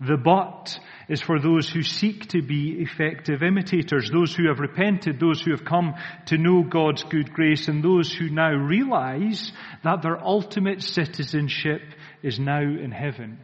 The 0.00 0.16
but 0.16 0.80
is 1.08 1.20
for 1.20 1.38
those 1.38 1.68
who 1.68 1.82
seek 1.82 2.28
to 2.28 2.40
be 2.40 2.80
effective 2.80 3.42
imitators, 3.42 4.10
those 4.10 4.34
who 4.34 4.48
have 4.48 4.58
repented, 4.58 5.20
those 5.20 5.42
who 5.42 5.50
have 5.50 5.64
come 5.64 5.94
to 6.26 6.38
know 6.38 6.62
God's 6.62 7.04
good 7.04 7.34
grace, 7.34 7.68
and 7.68 7.84
those 7.84 8.10
who 8.10 8.30
now 8.30 8.50
realize 8.50 9.52
that 9.84 10.00
their 10.00 10.18
ultimate 10.18 10.82
citizenship 10.82 11.82
is 12.22 12.38
now 12.38 12.62
in 12.62 12.92
heaven 12.92 13.40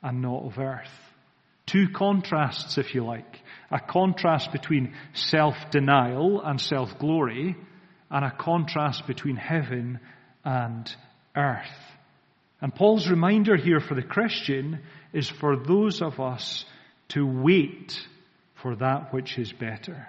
and 0.00 0.22
not 0.22 0.44
of 0.44 0.58
earth. 0.58 0.92
Two 1.66 1.88
contrasts, 1.88 2.78
if 2.78 2.94
you 2.94 3.04
like. 3.04 3.40
A 3.72 3.80
contrast 3.80 4.52
between 4.52 4.94
self-denial 5.12 6.40
and 6.42 6.60
self-glory, 6.60 7.56
and 8.10 8.24
a 8.24 8.30
contrast 8.30 9.06
between 9.08 9.36
heaven 9.36 9.98
and 10.44 10.94
earth. 11.36 11.96
And 12.60 12.74
Paul's 12.74 13.08
reminder 13.08 13.56
here 13.56 13.80
for 13.80 13.94
the 13.94 14.02
Christian 14.02 14.80
is 15.12 15.28
for 15.28 15.56
those 15.56 16.02
of 16.02 16.20
us 16.20 16.64
to 17.08 17.26
wait 17.26 17.98
for 18.62 18.76
that 18.76 19.12
which 19.12 19.38
is 19.38 19.52
better. 19.52 20.08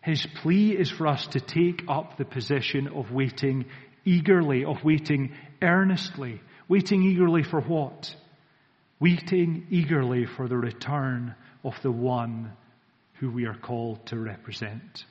His 0.00 0.26
plea 0.42 0.70
is 0.72 0.90
for 0.90 1.06
us 1.06 1.26
to 1.28 1.40
take 1.40 1.84
up 1.88 2.16
the 2.16 2.24
position 2.24 2.88
of 2.88 3.10
waiting 3.10 3.64
eagerly, 4.04 4.64
of 4.64 4.84
waiting 4.84 5.34
earnestly. 5.62 6.40
Waiting 6.68 7.02
eagerly 7.02 7.42
for 7.42 7.60
what? 7.60 8.14
Waiting 9.00 9.66
eagerly 9.70 10.26
for 10.26 10.46
the 10.46 10.56
return 10.56 11.34
of 11.64 11.74
the 11.82 11.90
one 11.90 12.52
who 13.14 13.30
we 13.30 13.46
are 13.46 13.56
called 13.56 14.06
to 14.06 14.18
represent 14.18 15.04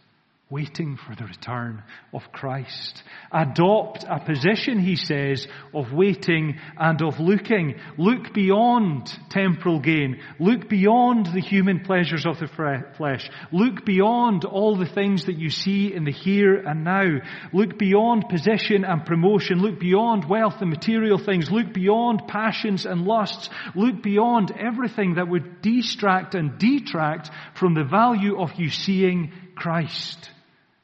waiting 0.53 0.95
for 0.95 1.15
the 1.15 1.25
return 1.25 1.81
of 2.13 2.31
Christ. 2.31 3.01
Adopt 3.31 4.05
a 4.07 4.19
position, 4.19 4.77
he 4.77 4.95
says, 4.95 5.48
of 5.74 5.91
waiting 5.91 6.60
and 6.77 7.01
of 7.01 7.19
looking. 7.19 7.74
Look 7.98 8.36
beyond 8.36 9.12
temporal 9.31 9.79
gain. 9.79 10.22
Look 10.39 10.69
beyond 10.69 11.25
the 11.25 11.41
human 11.41 11.79
pleasures 11.79 12.27
of 12.27 12.38
the 12.38 12.48
flesh. 12.95 13.27
Look 13.51 13.83
beyond 13.83 14.45
all 14.45 14.77
the 14.77 14.86
things 14.86 15.25
that 15.25 15.39
you 15.39 15.50
see 15.50 15.91
in 15.91 16.03
the 16.03 16.12
here 16.12 16.57
and 16.57 16.83
now. 16.83 17.17
Look 17.51 17.79
beyond 17.79 18.29
position 18.29 18.86
and 18.86 19.07
promotion. 19.07 19.57
Look 19.60 19.79
beyond 19.79 20.29
wealth 20.29 20.62
and 20.62 20.69
material 20.69 21.17
things. 21.17 21.50
Look 21.50 21.74
beyond 21.74 22.27
passions 22.27 22.86
and 22.86 23.07
lusts. 23.07 23.50
Look 23.74 24.03
beyond 24.03 24.51
everything 24.51 25.15
that 25.15 25.27
would 25.27 25.63
distract 25.63 26.36
and 26.36 26.60
detract 26.60 27.31
from 27.55 27.74
the 27.74 27.86
value 27.86 28.39
of 28.39 28.51
you 28.57 28.69
seeing 28.69 29.31
Christ. 29.55 30.29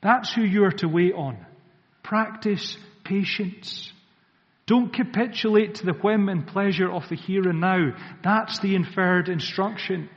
That's 0.01 0.33
who 0.33 0.43
you 0.43 0.63
are 0.65 0.71
to 0.71 0.87
wait 0.87 1.13
on. 1.13 1.45
Practice 2.03 2.77
patience. 3.03 3.91
Don't 4.65 4.93
capitulate 4.93 5.75
to 5.75 5.85
the 5.85 5.93
whim 5.93 6.29
and 6.29 6.45
pleasure 6.45 6.91
of 6.91 7.09
the 7.09 7.15
here 7.15 7.49
and 7.49 7.59
now. 7.59 7.91
That's 8.23 8.59
the 8.59 8.75
inferred 8.75 9.27
instruction. 9.27 10.09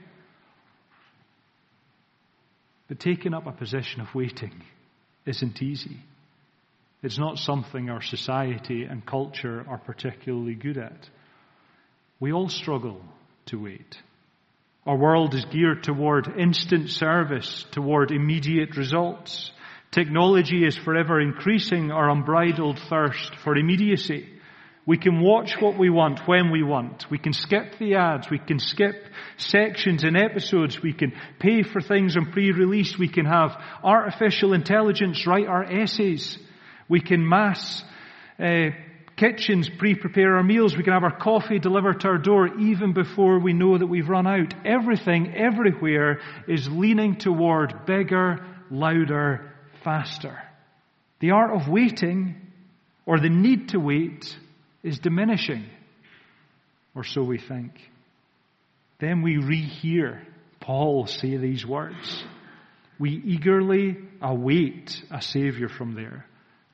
But 2.89 3.01
taking 3.01 3.33
up 3.33 3.47
a 3.47 3.53
position 3.53 4.03
of 4.03 4.15
waiting 4.15 4.63
isn't 5.25 5.63
easy. 5.63 5.97
It's 7.03 7.19
not 7.19 7.39
something 7.39 7.89
our 7.89 8.03
society 8.03 8.85
and 8.85 9.05
culture 9.05 9.65
are 9.67 9.79
particularly 9.79 10.55
good 10.55 10.79
at. 10.79 11.09
We 12.21 12.33
all 12.33 12.49
struggle 12.49 13.03
to 13.47 13.57
wait. 13.61 13.97
Our 14.87 14.97
world 14.97 15.35
is 15.35 15.45
geared 15.47 15.83
toward 15.83 16.29
instant 16.39 16.91
service, 16.91 17.65
toward 17.73 18.11
immediate 18.11 18.77
results. 18.77 19.51
Technology 19.93 20.65
is 20.65 20.75
forever 20.75 21.21
increasing 21.21 21.93
our 21.93 22.09
unbridled 22.09 22.79
thirst 22.89 23.35
for 23.45 23.55
immediacy. 23.55 24.27
We 24.87 24.97
can 24.97 25.21
watch 25.21 25.61
what 25.61 25.79
we 25.79 25.91
want 25.91 26.27
when 26.27 26.51
we 26.51 26.63
want. 26.63 27.05
We 27.11 27.19
can 27.19 27.35
skip 27.35 27.79
the 27.79 27.97
ads. 27.97 28.31
We 28.31 28.39
can 28.39 28.59
skip 28.59 29.07
sections 29.37 30.03
and 30.03 30.17
episodes. 30.17 30.83
We 30.83 30.95
can 30.95 31.13
pay 31.39 31.63
for 31.63 31.83
things 31.83 32.17
on 32.17 32.33
pre-release. 32.33 32.99
We 32.99 33.09
can 33.09 33.27
have 33.27 33.51
artificial 33.85 34.55
intelligence 34.55 35.27
write 35.27 35.47
our 35.47 35.63
essays. 35.63 36.39
We 36.89 37.01
can 37.01 37.29
mass 37.29 37.85
uh, 38.41 38.71
kitchens 39.17 39.69
pre-prepare 39.79 40.37
our 40.37 40.43
meals. 40.43 40.75
We 40.75 40.85
can 40.85 40.95
have 40.95 41.05
our 41.05 41.19
coffee 41.19 41.59
delivered 41.59 42.01
to 42.01 42.09
our 42.09 42.19
door 42.19 42.59
even 42.59 42.95
before 42.95 43.41
we 43.41 43.53
know 43.53 43.77
that 43.77 43.87
we've 43.87 44.09
run 44.09 44.27
out. 44.27 44.55
Everything, 44.65 45.35
everywhere 45.37 46.21
is 46.49 46.67
leaning 46.67 47.17
toward 47.17 47.85
bigger, 47.85 48.39
louder, 48.71 49.52
faster. 49.85 50.39
The 51.21 51.31
art 51.31 51.55
of 51.55 51.69
waiting, 51.69 52.37
or 53.07 53.21
the 53.21 53.31
need 53.31 53.71
to 53.71 53.79
wait, 53.79 54.37
is 54.83 54.99
diminishing. 54.99 55.65
Or 56.95 57.05
so 57.05 57.23
we 57.23 57.39
think. 57.39 57.73
Then 58.99 59.23
we 59.23 59.37
rehear 59.37 60.23
Paul 60.61 61.07
say 61.07 61.37
these 61.37 61.67
words. 61.67 62.25
We 62.99 63.11
eagerly 63.11 63.97
await 64.21 65.03
a 65.11 65.21
Savior 65.21 65.69
from 65.69 65.95
there, 65.95 66.25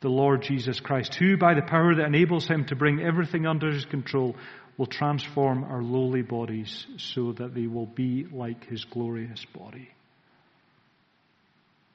the 0.00 0.10
Lord 0.10 0.42
Jesus 0.42 0.80
Christ, 0.80 1.14
who 1.14 1.38
by 1.38 1.54
the 1.54 1.62
power 1.62 1.94
that 1.94 2.06
enables 2.06 2.46
him 2.46 2.66
to 2.66 2.76
bring 2.76 3.00
everything 3.00 3.46
under 3.46 3.72
his 3.72 3.86
control 3.86 4.36
will 4.76 4.86
transform 4.86 5.64
our 5.64 5.82
lowly 5.82 6.22
bodies 6.22 6.86
so 6.98 7.32
that 7.32 7.54
they 7.54 7.66
will 7.66 7.86
be 7.86 8.26
like 8.30 8.64
his 8.66 8.84
glorious 8.84 9.44
body. 9.54 9.88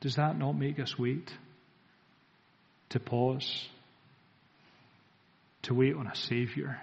Does 0.04 0.18
that 0.18 0.38
not 0.38 0.58
make 0.58 0.82
us 0.82 1.00
wait? 1.00 1.32
To 2.90 3.00
pause? 3.00 3.70
To 5.62 5.74
wait 5.74 5.96
on 5.96 6.08
a 6.08 6.16
Savior? 6.16 6.78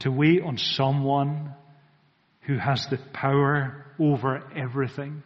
To 0.00 0.10
wait 0.10 0.42
on 0.42 0.58
someone 0.58 1.54
who 2.48 2.58
has 2.58 2.88
the 2.90 2.98
power 3.12 3.86
over 4.00 4.42
everything? 4.56 5.22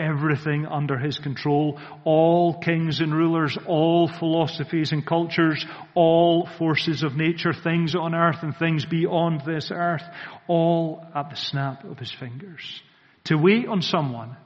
Everything 0.00 0.66
under 0.66 0.98
His 0.98 1.16
control, 1.20 1.78
all 2.02 2.58
kings 2.58 2.98
and 2.98 3.14
rulers, 3.14 3.56
all 3.68 4.08
philosophies 4.08 4.90
and 4.90 5.06
cultures, 5.06 5.64
all 5.94 6.48
forces 6.58 7.04
of 7.04 7.16
nature, 7.16 7.52
things 7.52 7.94
on 7.94 8.16
earth 8.16 8.42
and 8.42 8.56
things 8.56 8.84
beyond 8.84 9.42
this 9.46 9.70
earth, 9.72 10.02
all 10.48 11.06
at 11.14 11.30
the 11.30 11.36
snap 11.36 11.84
of 11.84 12.00
His 12.00 12.10
fingers. 12.10 12.82
To 13.26 13.36
wait 13.36 13.68
on 13.68 13.80
someone 13.80 14.36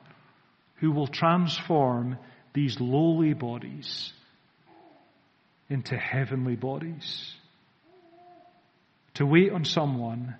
who 0.76 0.90
will 0.92 1.06
transform 1.06 2.18
these 2.52 2.80
lowly 2.80 3.32
bodies 3.32 4.12
into 5.68 5.96
heavenly 5.96 6.56
bodies. 6.56 7.32
To 9.14 9.26
wait 9.26 9.52
on 9.52 9.64
someone 9.64 10.36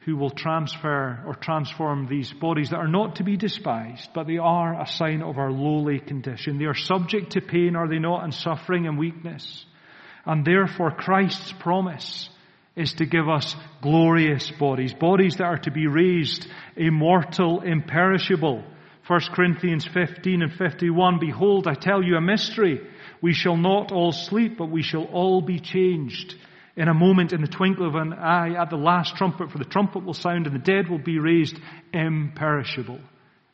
who 0.00 0.16
will 0.16 0.30
transfer 0.30 1.22
or 1.26 1.34
transform 1.34 2.06
these 2.06 2.32
bodies 2.32 2.70
that 2.70 2.78
are 2.78 2.88
not 2.88 3.16
to 3.16 3.24
be 3.24 3.36
despised, 3.36 4.08
but 4.14 4.26
they 4.26 4.38
are 4.38 4.80
a 4.80 4.86
sign 4.86 5.22
of 5.22 5.36
our 5.36 5.50
lowly 5.50 6.00
condition. 6.00 6.58
They 6.58 6.64
are 6.64 6.74
subject 6.74 7.32
to 7.32 7.40
pain, 7.40 7.76
are 7.76 7.88
they 7.88 7.98
not, 7.98 8.24
and 8.24 8.32
suffering 8.32 8.86
and 8.86 8.98
weakness. 8.98 9.66
And 10.24 10.44
therefore 10.44 10.92
Christ's 10.92 11.52
promise 11.52 12.30
is 12.74 12.94
to 12.94 13.06
give 13.06 13.28
us 13.28 13.54
glorious 13.82 14.50
bodies, 14.52 14.94
bodies 14.94 15.36
that 15.36 15.44
are 15.44 15.58
to 15.58 15.70
be 15.70 15.86
raised, 15.86 16.46
immortal, 16.76 17.60
imperishable, 17.60 18.64
1 19.08 19.20
Corinthians 19.32 19.88
15 19.94 20.42
and 20.42 20.52
51, 20.52 21.18
Behold, 21.18 21.66
I 21.66 21.72
tell 21.72 22.02
you 22.02 22.16
a 22.16 22.20
mystery. 22.20 22.86
We 23.22 23.32
shall 23.32 23.56
not 23.56 23.90
all 23.90 24.12
sleep, 24.12 24.58
but 24.58 24.70
we 24.70 24.82
shall 24.82 25.04
all 25.04 25.40
be 25.40 25.60
changed. 25.60 26.34
In 26.76 26.88
a 26.88 26.94
moment, 26.94 27.32
in 27.32 27.40
the 27.40 27.46
twinkle 27.46 27.88
of 27.88 27.94
an 27.94 28.12
eye, 28.12 28.60
at 28.60 28.68
the 28.68 28.76
last 28.76 29.16
trumpet, 29.16 29.50
for 29.50 29.56
the 29.56 29.64
trumpet 29.64 30.04
will 30.04 30.12
sound 30.12 30.46
and 30.46 30.54
the 30.54 30.58
dead 30.58 30.90
will 30.90 30.98
be 30.98 31.18
raised 31.18 31.58
imperishable, 31.94 33.00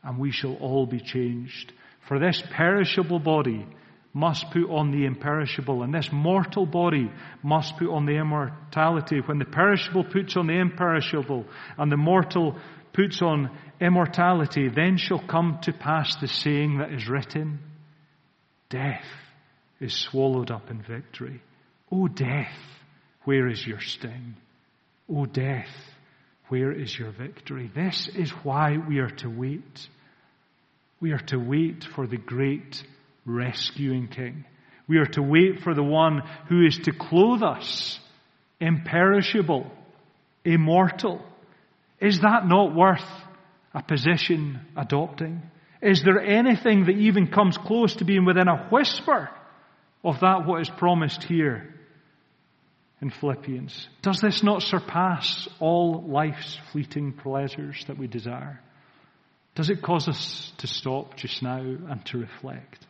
and 0.02 0.18
we 0.18 0.32
shall 0.32 0.54
all 0.54 0.86
be 0.86 0.98
changed. 0.98 1.72
For 2.08 2.18
this 2.18 2.42
perishable 2.50 3.20
body 3.20 3.64
must 4.12 4.50
put 4.50 4.68
on 4.68 4.90
the 4.90 5.06
imperishable, 5.06 5.84
and 5.84 5.94
this 5.94 6.08
mortal 6.12 6.66
body 6.66 7.08
must 7.44 7.76
put 7.78 7.90
on 7.90 8.06
the 8.06 8.16
immortality. 8.16 9.20
When 9.24 9.38
the 9.38 9.44
perishable 9.44 10.02
puts 10.02 10.36
on 10.36 10.48
the 10.48 10.58
imperishable, 10.58 11.44
and 11.78 11.92
the 11.92 11.96
mortal 11.96 12.58
puts 12.94 13.20
on 13.20 13.50
immortality, 13.80 14.68
then 14.68 14.96
shall 14.96 15.18
come 15.18 15.59
to 15.62 15.72
pass 15.72 16.16
the 16.16 16.28
saying 16.28 16.78
that 16.78 16.92
is 16.92 17.09
written, 17.09 17.59
Death 18.70 19.04
is 19.80 19.92
swallowed 19.92 20.50
up 20.50 20.70
in 20.70 20.80
victory. 20.80 21.42
O 21.92 22.09
death, 22.09 22.57
where 23.24 23.48
is 23.48 23.64
your 23.66 23.80
sting? 23.80 24.37
O 25.09 25.26
death, 25.26 25.68
where 26.48 26.72
is 26.72 26.96
your 26.98 27.11
victory? 27.11 27.70
This 27.74 28.09
is 28.09 28.30
why 28.42 28.78
we 28.78 28.98
are 28.98 29.11
to 29.11 29.28
wait. 29.28 29.88
We 31.00 31.12
are 31.12 31.24
to 31.26 31.37
wait 31.37 31.85
for 31.85 32.07
the 32.07 32.16
great 32.16 32.83
rescuing 33.26 34.09
King. 34.09 34.44
We 34.87 34.98
are 34.98 35.07
to 35.07 35.22
wait 35.22 35.61
for 35.62 35.74
the 35.74 35.83
one 35.83 36.22
who 36.48 36.64
is 36.64 36.78
to 36.85 36.92
clothe 36.92 37.42
us, 37.42 37.98
imperishable, 38.61 39.70
immortal. 40.44 41.22
Is 42.04 42.20
that 42.20 42.46
not 42.46 42.74
worth 42.74 43.00
a 43.72 43.82
position 43.82 44.60
adopting? 44.76 45.40
Is 45.80 46.02
there 46.02 46.20
anything 46.20 46.84
that 46.84 46.96
even 46.96 47.28
comes 47.28 47.56
close 47.56 47.96
to 47.96 48.04
being 48.04 48.26
within 48.26 48.46
a 48.46 48.68
whisper 48.70 49.30
of 50.04 50.20
that 50.20 50.46
what 50.46 50.60
is 50.60 50.68
promised 50.68 51.22
here 51.22 51.74
in 53.00 53.08
Philippians? 53.08 53.88
Does 54.02 54.20
this 54.20 54.42
not 54.42 54.62
surpass 54.62 55.48
all 55.60 56.02
life's 56.06 56.58
fleeting 56.72 57.14
pleasures 57.14 57.82
that 57.86 57.96
we 57.96 58.06
desire? 58.06 58.60
Does 59.54 59.70
it 59.70 59.80
cause 59.80 60.06
us 60.06 60.52
to 60.58 60.66
stop 60.66 61.16
just 61.16 61.42
now 61.42 61.60
and 61.60 62.04
to 62.06 62.18
reflect? 62.18 62.86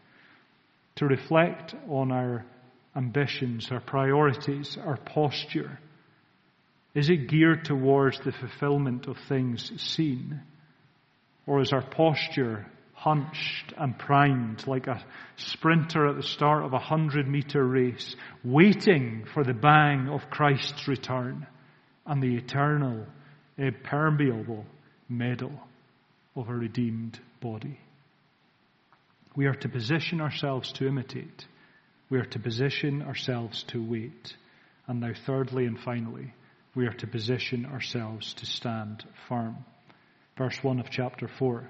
To 0.97 1.07
reflect 1.07 1.73
on 1.89 2.11
our 2.11 2.45
ambitions, 2.97 3.69
our 3.71 3.81
priorities, 3.81 4.77
our 4.85 4.97
posture. 4.97 5.79
Is 6.95 7.11
it 7.11 7.29
geared 7.29 7.65
towards 7.65 8.21
the 8.21 8.33
fulfillment 8.33 9.09
of 9.09 9.17
things 9.29 9.73
seen? 9.83 10.41
Or 11.47 11.61
is 11.61 11.73
our 11.73 11.83
posture 11.83 12.67
hunched 12.93 13.75
and 13.77 13.99
primed 13.99 14.67
like 14.67 14.87
a 14.87 15.05
sprinter 15.37 16.07
at 16.07 16.17
the 16.17 16.23
start 16.23 16.65
of 16.65 16.73
a 16.73 16.79
hundred 16.79 17.29
meter 17.29 17.67
race, 17.67 18.15
waiting 18.45 19.27
for 19.35 19.43
the 19.45 19.53
bang 19.53 20.09
of 20.09 20.31
Christ's 20.31 20.87
return 20.87 21.47
and 22.07 22.23
the 22.23 22.37
eternal, 22.37 23.07
impermeable 23.59 24.65
medal 25.09 25.53
of 26.37 26.49
a 26.49 26.55
redeemed 26.55 27.19
body? 27.41 27.79
We 29.35 29.47
are 29.47 29.55
to 29.55 29.69
position 29.69 30.21
ourselves 30.21 30.73
to 30.75 30.87
imitate. 30.87 31.45
We 32.09 32.19
are 32.19 32.25
to 32.25 32.39
position 32.39 33.03
ourselves 33.03 33.65
to 33.65 33.83
wait. 33.83 34.37
And 34.87 35.01
now, 35.01 35.13
thirdly 35.27 35.67
and 35.67 35.79
finally, 35.81 36.33
we 36.75 36.87
are 36.87 36.93
to 36.93 37.07
position 37.07 37.67
ourselves 37.67 38.35
to 38.35 38.47
stand 38.47 39.05
firm. 39.29 39.65
Verse 40.37 40.59
1 40.63 40.81
of 40.81 40.91
chapter 40.91 41.29
4. 41.29 41.69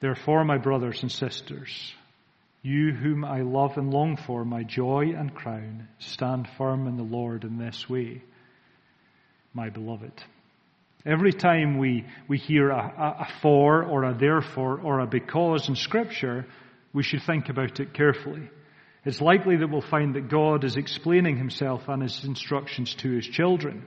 Therefore, 0.00 0.44
my 0.44 0.58
brothers 0.58 1.00
and 1.02 1.10
sisters, 1.10 1.94
you 2.62 2.92
whom 2.92 3.24
I 3.24 3.40
love 3.40 3.78
and 3.78 3.92
long 3.92 4.16
for, 4.16 4.44
my 4.44 4.62
joy 4.62 5.14
and 5.16 5.34
crown, 5.34 5.88
stand 5.98 6.48
firm 6.58 6.86
in 6.86 6.96
the 6.96 7.02
Lord 7.02 7.44
in 7.44 7.58
this 7.58 7.88
way, 7.88 8.22
my 9.54 9.70
beloved. 9.70 10.12
Every 11.06 11.32
time 11.32 11.78
we, 11.78 12.04
we 12.28 12.38
hear 12.38 12.70
a, 12.70 12.76
a, 12.76 13.22
a 13.22 13.28
for 13.40 13.82
or 13.82 14.04
a 14.04 14.14
therefore 14.14 14.80
or 14.80 15.00
a 15.00 15.06
because 15.06 15.68
in 15.68 15.76
Scripture, 15.76 16.46
we 16.92 17.02
should 17.02 17.22
think 17.22 17.48
about 17.48 17.80
it 17.80 17.92
carefully. 17.94 18.50
It's 19.04 19.20
likely 19.20 19.56
that 19.56 19.70
we'll 19.70 19.82
find 19.82 20.14
that 20.14 20.30
God 20.30 20.64
is 20.64 20.76
explaining 20.76 21.36
himself 21.36 21.82
and 21.88 22.02
his 22.02 22.24
instructions 22.24 22.94
to 22.96 23.10
his 23.10 23.26
children. 23.26 23.84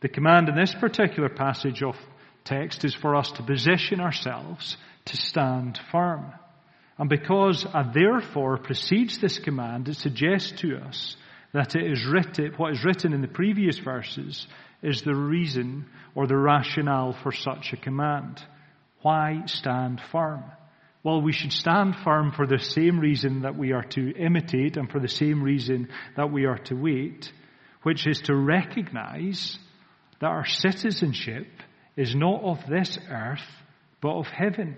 The 0.00 0.08
command 0.08 0.48
in 0.48 0.54
this 0.54 0.74
particular 0.74 1.28
passage 1.28 1.82
of 1.82 1.96
text 2.44 2.84
is 2.84 2.94
for 2.94 3.16
us 3.16 3.32
to 3.32 3.42
position 3.42 4.00
ourselves 4.00 4.76
to 5.06 5.16
stand 5.16 5.80
firm. 5.90 6.32
And 6.98 7.08
because 7.08 7.64
a 7.64 7.90
therefore 7.92 8.58
precedes 8.58 9.18
this 9.18 9.38
command, 9.38 9.88
it 9.88 9.96
suggests 9.96 10.52
to 10.60 10.76
us 10.76 11.16
that 11.52 11.74
it 11.74 11.90
is 11.90 12.06
written, 12.06 12.52
what 12.56 12.72
is 12.72 12.84
written 12.84 13.12
in 13.12 13.22
the 13.22 13.28
previous 13.28 13.78
verses 13.78 14.46
is 14.82 15.02
the 15.02 15.14
reason 15.14 15.86
or 16.14 16.26
the 16.26 16.36
rationale 16.36 17.16
for 17.22 17.32
such 17.32 17.72
a 17.72 17.76
command. 17.76 18.40
Why 19.02 19.42
stand 19.46 20.00
firm? 20.12 20.44
Well, 21.08 21.22
we 21.22 21.32
should 21.32 21.54
stand 21.54 21.96
firm 22.04 22.32
for 22.32 22.46
the 22.46 22.58
same 22.58 23.00
reason 23.00 23.40
that 23.40 23.56
we 23.56 23.72
are 23.72 23.84
to 23.92 24.12
imitate 24.14 24.76
and 24.76 24.90
for 24.90 25.00
the 25.00 25.08
same 25.08 25.42
reason 25.42 25.88
that 26.18 26.30
we 26.30 26.44
are 26.44 26.58
to 26.64 26.74
wait, 26.74 27.32
which 27.82 28.06
is 28.06 28.20
to 28.26 28.36
recognize 28.36 29.58
that 30.20 30.26
our 30.26 30.44
citizenship 30.44 31.46
is 31.96 32.14
not 32.14 32.42
of 32.42 32.58
this 32.68 32.98
earth, 33.08 33.40
but 34.02 34.18
of 34.18 34.26
heaven. 34.26 34.76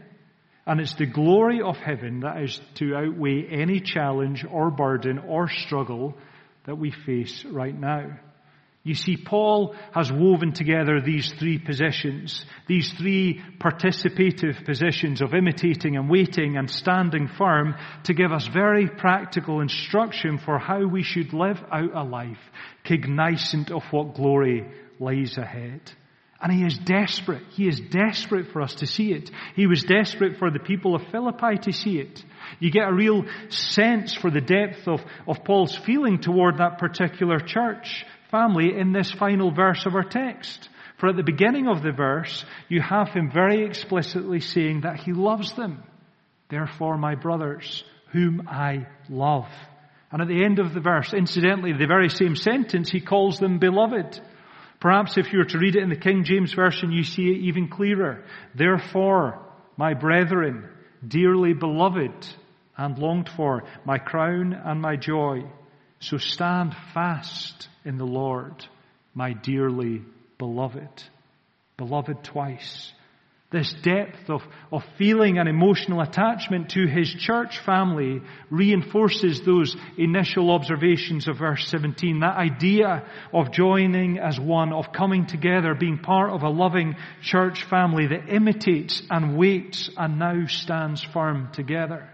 And 0.66 0.81
it's 0.81 0.95
the 0.95 1.07
glory 1.07 1.62
of 1.62 1.77
heaven 1.79 2.21
that 2.21 2.40
is 2.40 2.61
to 2.77 2.95
outweigh 2.95 3.49
any 3.51 3.81
challenge 3.81 4.47
or 4.49 4.71
burden 4.71 5.19
or 5.19 5.49
struggle 5.49 6.16
that 6.64 6.79
we 6.79 6.93
face 6.93 7.45
right 7.45 7.77
now. 7.77 8.21
You 8.83 8.95
see, 8.95 9.19
Paul 9.19 9.75
has 9.93 10.11
woven 10.11 10.53
together 10.53 11.03
these 11.03 11.31
three 11.38 11.59
positions, 11.59 12.47
these 12.66 12.90
three 12.90 13.43
participative 13.59 14.64
positions 14.64 15.21
of 15.21 15.35
imitating 15.35 15.97
and 15.97 16.09
waiting 16.09 16.57
and 16.57 16.71
standing 16.71 17.29
firm 17.29 17.75
to 18.05 18.14
give 18.14 18.33
us 18.33 18.49
very 18.49 18.88
practical 18.88 19.61
instruction 19.61 20.38
for 20.38 20.59
how 20.59 20.87
we 20.87 21.03
should 21.03 21.35
live 21.35 21.62
out 21.71 21.95
a 21.95 22.03
life 22.03 22.38
cognizant 22.85 23.71
of 23.71 23.83
what 23.90 24.14
glory 24.14 24.66
lies 24.99 25.37
ahead. 25.37 25.81
And 26.43 26.51
he 26.51 26.64
is 26.64 26.79
desperate. 26.79 27.43
He 27.51 27.69
is 27.69 27.79
desperate 27.79 28.51
for 28.51 28.62
us 28.62 28.77
to 28.77 28.87
see 28.87 29.12
it. 29.12 29.31
He 29.57 29.66
was 29.66 29.83
desperate 29.83 30.38
for 30.38 30.51
the 30.51 30.59
people 30.59 30.95
of 30.95 31.03
Philippi 31.12 31.59
to 31.64 31.73
see 31.73 31.99
it. 31.99 32.25
You 32.61 32.71
get 32.71 32.88
a 32.88 32.95
real 32.95 33.27
sense 33.51 34.14
for 34.14 34.31
the 34.31 34.40
depth 34.40 34.88
of, 34.88 35.03
of 35.29 35.45
Paul's 35.45 35.77
feeling 35.77 36.19
toward 36.19 36.57
that 36.57 36.79
particular 36.79 37.40
church 37.40 38.07
family 38.31 38.77
in 38.79 38.93
this 38.93 39.11
final 39.11 39.51
verse 39.51 39.87
of 39.87 39.95
our 39.95 40.05
text. 40.05 40.69
For 40.99 41.09
at 41.09 41.16
the 41.16 41.23
beginning 41.23 41.66
of 41.66 41.83
the 41.83 41.93
verse, 41.93 42.45
you 42.69 42.81
have 42.83 43.09
him 43.09 43.31
very 43.33 43.64
explicitly 43.64 44.40
saying 44.40 44.83
that 44.83 45.01
he 45.01 45.12
loves 45.12 45.55
them. 45.55 45.83
Therefore, 46.51 46.99
my 46.99 47.14
brothers, 47.14 47.85
whom 48.12 48.47
I 48.49 48.87
love. 49.09 49.47
And 50.12 50.21
at 50.21 50.29
the 50.29 50.45
end 50.45 50.59
of 50.59 50.75
the 50.75 50.81
verse, 50.81 51.14
incidentally, 51.14 51.73
the 51.73 51.87
very 51.87 52.09
same 52.09 52.37
sentence, 52.37 52.90
he 52.90 53.01
calls 53.01 53.38
them 53.38 53.59
beloved. 53.59 54.21
Perhaps 54.81 55.16
if 55.16 55.33
you 55.33 55.38
were 55.38 55.45
to 55.45 55.59
read 55.59 55.77
it 55.77 55.83
in 55.83 55.88
the 55.88 55.97
King 55.97 56.25
James 56.25 56.53
Version, 56.53 56.90
you 56.90 57.05
see 57.05 57.29
it 57.29 57.38
even 57.43 57.69
clearer. 57.69 58.25
Therefore, 58.55 59.47
my 59.77 59.95
brethren, 59.95 60.69
dearly 61.07 61.53
beloved 61.53 62.27
and 62.77 62.99
longed 62.99 63.29
for, 63.29 63.62
my 63.85 63.99
crown 63.99 64.53
and 64.53 64.81
my 64.81 64.97
joy. 64.97 65.45
So 66.01 66.17
stand 66.17 66.75
fast 66.95 67.69
in 67.85 67.99
the 67.99 68.07
Lord, 68.07 68.65
my 69.15 69.35
dearly 69.35 70.03
beloved. 70.39 71.05
Beloved 71.77 72.25
twice. 72.25 72.93
This 73.51 73.75
depth 73.83 74.31
of, 74.31 74.43
of 74.71 74.83
feeling 74.97 75.39
and 75.39 75.49
emotional 75.49 76.01
attachment 76.01 76.71
to 76.71 76.87
his 76.87 77.13
church 77.13 77.59
family 77.67 78.23
reinforces 78.49 79.41
those 79.45 79.77
initial 79.99 80.53
observations 80.53 81.27
of 81.27 81.39
verse 81.39 81.67
17. 81.67 82.21
That 82.21 82.37
idea 82.37 83.05
of 83.35 83.51
joining 83.51 84.19
as 84.19 84.39
one, 84.39 84.73
of 84.73 84.93
coming 84.93 85.27
together, 85.27 85.75
being 85.75 85.99
part 85.99 86.31
of 86.31 86.43
a 86.43 86.49
loving 86.49 86.95
church 87.25 87.65
family 87.65 88.07
that 88.07 88.33
imitates 88.33 89.03
and 89.11 89.37
waits 89.37 89.91
and 89.97 90.21
now 90.21 90.47
stands 90.47 91.03
firm 91.13 91.49
together. 91.53 92.09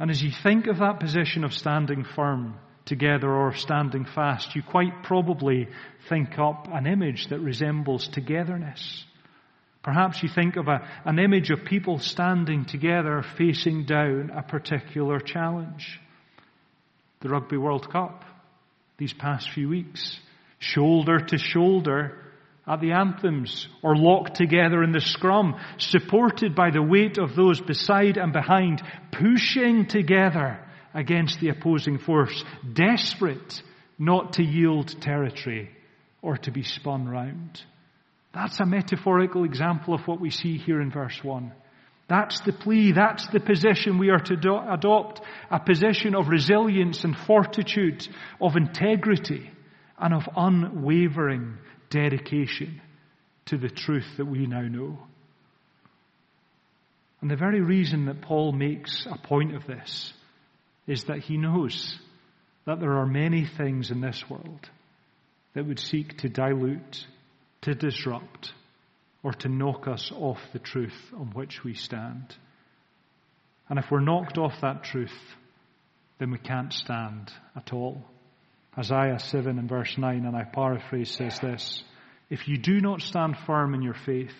And 0.00 0.10
as 0.10 0.22
you 0.22 0.30
think 0.30 0.66
of 0.66 0.78
that 0.78 0.98
position 0.98 1.44
of 1.44 1.52
standing 1.52 2.04
firm 2.04 2.58
together 2.86 3.30
or 3.30 3.54
standing 3.54 4.06
fast, 4.06 4.56
you 4.56 4.62
quite 4.62 5.02
probably 5.02 5.68
think 6.08 6.38
up 6.38 6.68
an 6.72 6.86
image 6.86 7.28
that 7.28 7.40
resembles 7.40 8.08
togetherness. 8.08 9.04
Perhaps 9.82 10.22
you 10.22 10.30
think 10.34 10.56
of 10.56 10.68
a, 10.68 10.88
an 11.04 11.18
image 11.18 11.50
of 11.50 11.66
people 11.66 11.98
standing 11.98 12.64
together 12.64 13.22
facing 13.36 13.84
down 13.84 14.30
a 14.34 14.42
particular 14.42 15.20
challenge. 15.20 16.00
The 17.20 17.28
Rugby 17.28 17.58
World 17.58 17.90
Cup, 17.90 18.24
these 18.96 19.12
past 19.12 19.50
few 19.50 19.68
weeks, 19.68 20.18
shoulder 20.58 21.20
to 21.20 21.36
shoulder 21.36 22.16
at 22.70 22.80
the 22.80 22.92
anthems 22.92 23.66
or 23.82 23.96
locked 23.96 24.36
together 24.36 24.84
in 24.84 24.92
the 24.92 25.00
scrum, 25.00 25.56
supported 25.76 26.54
by 26.54 26.70
the 26.70 26.82
weight 26.82 27.18
of 27.18 27.34
those 27.34 27.60
beside 27.60 28.16
and 28.16 28.32
behind, 28.32 28.80
pushing 29.10 29.86
together 29.86 30.60
against 30.94 31.40
the 31.40 31.48
opposing 31.48 31.98
force, 31.98 32.44
desperate 32.72 33.60
not 33.98 34.34
to 34.34 34.44
yield 34.44 34.94
territory 35.02 35.68
or 36.22 36.36
to 36.36 36.52
be 36.52 36.62
spun 36.62 37.08
round. 37.08 37.60
That's 38.32 38.60
a 38.60 38.66
metaphorical 38.66 39.42
example 39.42 39.92
of 39.92 40.06
what 40.06 40.20
we 40.20 40.30
see 40.30 40.56
here 40.56 40.80
in 40.80 40.92
verse 40.92 41.18
1. 41.24 41.52
That's 42.08 42.40
the 42.40 42.52
plea, 42.52 42.92
that's 42.92 43.26
the 43.28 43.40
position 43.40 43.98
we 43.98 44.10
are 44.10 44.20
to 44.20 44.36
do- 44.36 44.56
adopt, 44.56 45.20
a 45.50 45.58
position 45.58 46.14
of 46.14 46.28
resilience 46.28 47.02
and 47.02 47.16
fortitude, 47.16 48.06
of 48.40 48.54
integrity, 48.54 49.50
and 49.98 50.14
of 50.14 50.28
unwavering 50.36 51.58
dedication 51.90 52.80
to 53.46 53.58
the 53.58 53.68
truth 53.68 54.16
that 54.16 54.26
we 54.26 54.46
now 54.46 54.62
know. 54.62 54.98
And 57.20 57.30
the 57.30 57.36
very 57.36 57.60
reason 57.60 58.06
that 58.06 58.22
Paul 58.22 58.52
makes 58.52 59.06
a 59.06 59.18
point 59.18 59.54
of 59.54 59.66
this 59.66 60.12
is 60.86 61.04
that 61.04 61.18
he 61.18 61.36
knows 61.36 61.98
that 62.64 62.80
there 62.80 62.98
are 62.98 63.06
many 63.06 63.44
things 63.44 63.90
in 63.90 64.00
this 64.00 64.24
world 64.28 64.70
that 65.54 65.66
would 65.66 65.78
seek 65.78 66.18
to 66.18 66.28
dilute, 66.28 67.06
to 67.62 67.74
disrupt, 67.74 68.52
or 69.22 69.32
to 69.32 69.48
knock 69.48 69.86
us 69.86 70.10
off 70.12 70.38
the 70.52 70.58
truth 70.58 70.96
on 71.14 71.32
which 71.32 71.62
we 71.62 71.74
stand. 71.74 72.34
And 73.68 73.78
if 73.78 73.90
we're 73.90 74.00
knocked 74.00 74.38
off 74.38 74.60
that 74.62 74.84
truth, 74.84 75.16
then 76.18 76.30
we 76.30 76.38
can't 76.38 76.72
stand 76.72 77.30
at 77.56 77.72
all. 77.72 78.02
Isaiah 78.78 79.18
7 79.18 79.58
and 79.58 79.68
verse 79.68 79.98
9, 79.98 80.24
and 80.24 80.36
I 80.36 80.44
paraphrase, 80.44 81.10
says 81.10 81.38
this 81.40 81.82
If 82.28 82.46
you 82.48 82.56
do 82.56 82.80
not 82.80 83.02
stand 83.02 83.36
firm 83.46 83.74
in 83.74 83.82
your 83.82 83.96
faith, 84.06 84.34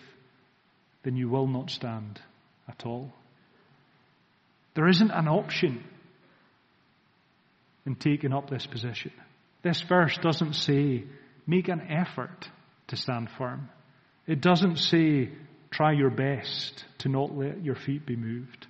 then 1.03 1.15
you 1.15 1.29
will 1.29 1.47
not 1.47 1.69
stand 1.69 2.19
at 2.67 2.85
all. 2.85 3.11
There 4.73 4.87
isn't 4.87 5.11
an 5.11 5.27
option 5.27 5.83
in 7.85 7.95
taking 7.95 8.33
up 8.33 8.49
this 8.49 8.65
position. 8.65 9.11
This 9.63 9.81
verse 9.81 10.17
doesn't 10.21 10.53
say, 10.53 11.03
make 11.45 11.67
an 11.67 11.81
effort 11.81 12.49
to 12.87 12.95
stand 12.95 13.29
firm. 13.37 13.69
It 14.27 14.41
doesn't 14.41 14.77
say, 14.77 15.29
try 15.71 15.91
your 15.93 16.09
best 16.09 16.85
to 16.99 17.09
not 17.09 17.35
let 17.35 17.63
your 17.63 17.75
feet 17.75 18.05
be 18.05 18.15
moved. 18.15 18.67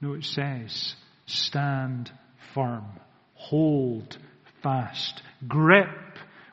No, 0.00 0.12
it 0.14 0.24
says, 0.24 0.94
stand 1.26 2.10
firm, 2.54 2.84
hold 3.34 4.18
fast, 4.62 5.22
grip 5.46 5.88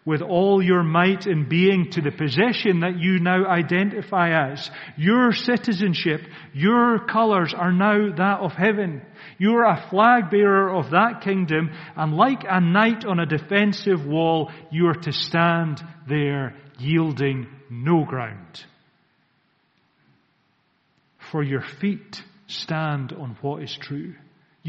with 0.06 0.22
all 0.22 0.60
your 0.60 0.82
might 0.82 1.28
and 1.28 1.48
being 1.48 1.91
to 1.91 2.02
the 2.02 2.12
possession 2.12 2.80
that 2.80 2.98
you 2.98 3.19
now 3.19 3.45
identify 3.45 4.52
as. 4.52 4.72
Your 4.98 5.32
citizenship, 5.34 6.22
your 6.54 7.06
colors 7.06 7.54
are 7.56 7.72
now 7.72 8.15
that 8.15 8.39
of 8.39 8.54
heaven. 8.54 9.04
You're 9.38 9.65
a 9.65 9.86
flag 9.89 10.32
bearer 10.32 10.74
of 10.74 10.91
that 10.91 11.22
kingdom, 11.22 11.69
and 11.95 12.15
like 12.15 12.43
a 12.50 12.60
knight 12.60 13.06
on 13.06 13.19
a 13.19 13.26
defensive 13.26 14.06
wall, 14.06 14.52
you 14.72 14.88
are 14.88 14.95
to 14.95 15.12
stand 15.12 15.82
there 16.08 16.56
yielding 16.80 17.48
no 17.69 18.04
ground. 18.04 18.65
For 21.32 21.43
your 21.43 21.63
feet 21.80 22.24
stand 22.48 23.13
on 23.13 23.38
what 23.41 23.62
is 23.62 23.78
true. 23.80 24.15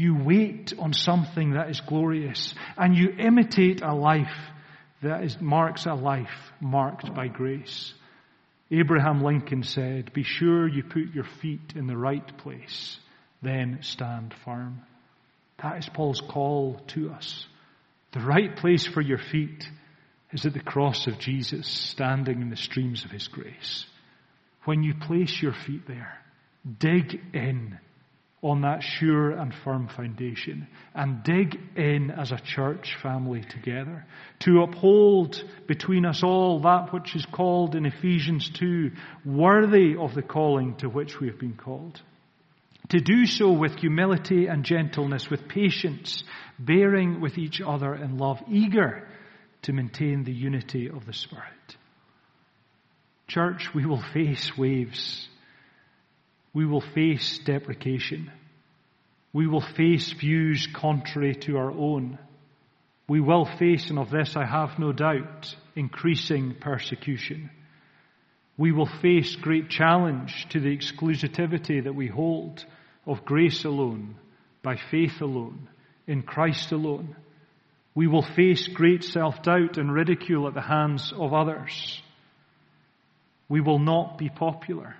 You 0.01 0.15
wait 0.15 0.73
on 0.79 0.93
something 0.93 1.51
that 1.51 1.69
is 1.69 1.79
glorious, 1.79 2.55
and 2.75 2.95
you 2.95 3.09
imitate 3.19 3.83
a 3.83 3.93
life 3.93 4.35
that 5.03 5.23
is, 5.23 5.39
marks 5.39 5.85
a 5.85 5.93
life 5.93 6.51
marked 6.59 7.13
by 7.13 7.27
grace. 7.27 7.93
Abraham 8.71 9.21
Lincoln 9.21 9.61
said, 9.61 10.11
Be 10.11 10.23
sure 10.23 10.67
you 10.67 10.81
put 10.81 11.13
your 11.13 11.27
feet 11.39 11.73
in 11.75 11.85
the 11.85 11.95
right 11.95 12.35
place, 12.39 12.97
then 13.43 13.77
stand 13.81 14.33
firm. 14.43 14.81
That 15.61 15.77
is 15.77 15.87
Paul's 15.87 16.21
call 16.21 16.81
to 16.95 17.11
us. 17.11 17.45
The 18.13 18.21
right 18.21 18.57
place 18.57 18.87
for 18.87 19.01
your 19.01 19.19
feet 19.19 19.69
is 20.31 20.47
at 20.47 20.53
the 20.53 20.61
cross 20.61 21.05
of 21.05 21.19
Jesus, 21.19 21.67
standing 21.67 22.41
in 22.41 22.49
the 22.49 22.55
streams 22.55 23.05
of 23.05 23.11
his 23.11 23.27
grace. 23.27 23.85
When 24.63 24.81
you 24.81 24.95
place 24.95 25.43
your 25.43 25.53
feet 25.53 25.85
there, 25.87 26.17
dig 26.79 27.21
in 27.35 27.77
on 28.43 28.61
that 28.61 28.81
sure 28.81 29.31
and 29.31 29.53
firm 29.63 29.87
foundation 29.87 30.67
and 30.95 31.23
dig 31.23 31.59
in 31.75 32.09
as 32.09 32.31
a 32.31 32.39
church 32.39 32.97
family 33.01 33.43
together 33.43 34.05
to 34.39 34.63
uphold 34.63 35.43
between 35.67 36.05
us 36.05 36.23
all 36.23 36.59
that 36.61 36.91
which 36.91 37.15
is 37.15 37.25
called 37.31 37.75
in 37.75 37.85
Ephesians 37.85 38.49
2 38.57 38.91
worthy 39.25 39.95
of 39.95 40.15
the 40.15 40.23
calling 40.23 40.75
to 40.75 40.89
which 40.89 41.19
we 41.19 41.27
have 41.27 41.39
been 41.39 41.55
called. 41.55 42.01
To 42.89 42.99
do 42.99 43.25
so 43.25 43.51
with 43.51 43.75
humility 43.75 44.47
and 44.47 44.65
gentleness, 44.65 45.29
with 45.29 45.47
patience, 45.47 46.23
bearing 46.57 47.21
with 47.21 47.37
each 47.37 47.61
other 47.61 47.93
in 47.93 48.17
love, 48.17 48.39
eager 48.49 49.07
to 49.61 49.71
maintain 49.71 50.23
the 50.23 50.33
unity 50.33 50.89
of 50.89 51.05
the 51.05 51.13
Spirit. 51.13 51.45
Church, 53.27 53.69
we 53.73 53.85
will 53.85 54.03
face 54.13 54.51
waves 54.57 55.29
we 56.53 56.65
will 56.65 56.81
face 56.81 57.39
deprecation. 57.39 58.31
We 59.33 59.47
will 59.47 59.61
face 59.61 60.11
views 60.11 60.67
contrary 60.73 61.35
to 61.35 61.57
our 61.57 61.71
own. 61.71 62.19
We 63.07 63.21
will 63.21 63.45
face, 63.45 63.89
and 63.89 63.97
of 63.97 64.09
this 64.09 64.35
I 64.35 64.45
have 64.45 64.77
no 64.77 64.91
doubt, 64.91 65.55
increasing 65.75 66.55
persecution. 66.59 67.49
We 68.57 68.73
will 68.73 68.89
face 69.01 69.35
great 69.35 69.69
challenge 69.69 70.47
to 70.49 70.59
the 70.59 70.75
exclusivity 70.75 71.83
that 71.83 71.95
we 71.95 72.07
hold 72.07 72.65
of 73.05 73.25
grace 73.25 73.63
alone, 73.63 74.15
by 74.61 74.75
faith 74.75 75.21
alone, 75.21 75.69
in 76.05 76.21
Christ 76.21 76.71
alone. 76.71 77.15
We 77.95 78.07
will 78.07 78.21
face 78.21 78.67
great 78.67 79.03
self-doubt 79.03 79.77
and 79.77 79.91
ridicule 79.91 80.47
at 80.47 80.53
the 80.53 80.61
hands 80.61 81.13
of 81.15 81.33
others. 81.33 82.01
We 83.49 83.61
will 83.61 83.79
not 83.79 84.17
be 84.17 84.29
popular 84.29 84.95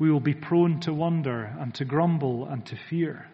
we 0.00 0.10
will 0.10 0.18
be 0.18 0.34
prone 0.34 0.80
to 0.80 0.94
wonder 0.94 1.44
and 1.60 1.74
to 1.74 1.84
grumble 1.84 2.46
and 2.46 2.64
to 2.64 2.76
fear. 2.88 3.26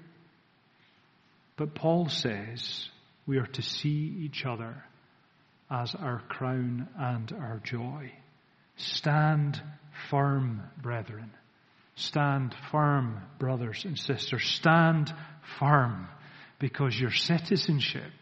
But 1.56 1.76
Paul 1.76 2.08
says 2.08 2.88
we 3.24 3.38
are 3.38 3.46
to 3.46 3.62
see 3.62 4.16
each 4.18 4.44
other 4.44 4.74
as 5.70 5.94
our 5.94 6.20
crown 6.28 6.88
and 6.98 7.32
our 7.32 7.62
joy. 7.64 8.12
Stand 8.76 9.62
firm, 10.10 10.60
brethren. 10.82 11.30
Stand 11.94 12.54
firm, 12.72 13.22
brothers 13.38 13.84
and 13.84 13.96
sisters. 13.96 14.44
Stand 14.44 15.14
firm 15.60 16.08
because 16.58 16.98
your 16.98 17.12
citizenship 17.12 18.12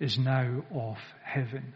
is 0.00 0.18
now 0.18 0.64
of 0.74 0.98
heaven. 1.22 1.74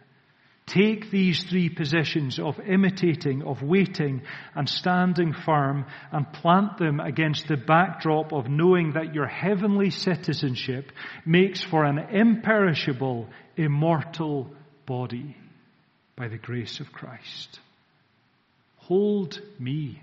Take 0.67 1.11
these 1.11 1.43
three 1.43 1.69
positions 1.69 2.39
of 2.39 2.61
imitating, 2.61 3.43
of 3.43 3.63
waiting, 3.63 4.23
and 4.55 4.69
standing 4.69 5.33
firm 5.33 5.87
and 6.13 6.33
plant 6.33 6.79
them 6.79 7.01
against 7.01 7.49
the 7.49 7.57
backdrop 7.57 8.33
of 8.33 8.49
knowing 8.49 8.93
that 8.93 9.15
your 9.15 9.27
heavenly 9.27 9.91
citizenship 9.91 10.93
makes 11.27 11.63
for 11.63 11.85
an 11.85 11.99
imperishable, 11.99 13.29
immortal 13.57 14.51
body 14.87 15.37
by 16.17 16.29
the 16.29 16.39
grace 16.39 16.79
of 16.79 16.93
Christ. 16.93 17.59
Hold 18.77 19.41
me. 19.59 20.01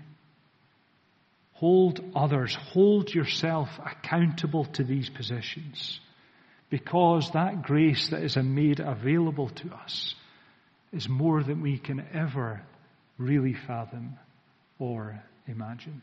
Hold 1.54 2.00
others. 2.14 2.54
Hold 2.54 3.12
yourself 3.12 3.68
accountable 3.78 4.66
to 4.66 4.84
these 4.84 5.08
positions 5.08 6.00
because 6.68 7.30
that 7.32 7.62
grace 7.62 8.10
that 8.10 8.22
is 8.22 8.36
made 8.36 8.80
available 8.80 9.48
to 9.48 9.72
us 9.74 10.14
is 10.92 11.08
more 11.08 11.42
than 11.42 11.60
we 11.60 11.78
can 11.78 12.04
ever 12.12 12.62
really 13.18 13.54
fathom 13.54 14.18
or 14.78 15.22
imagine. 15.46 16.02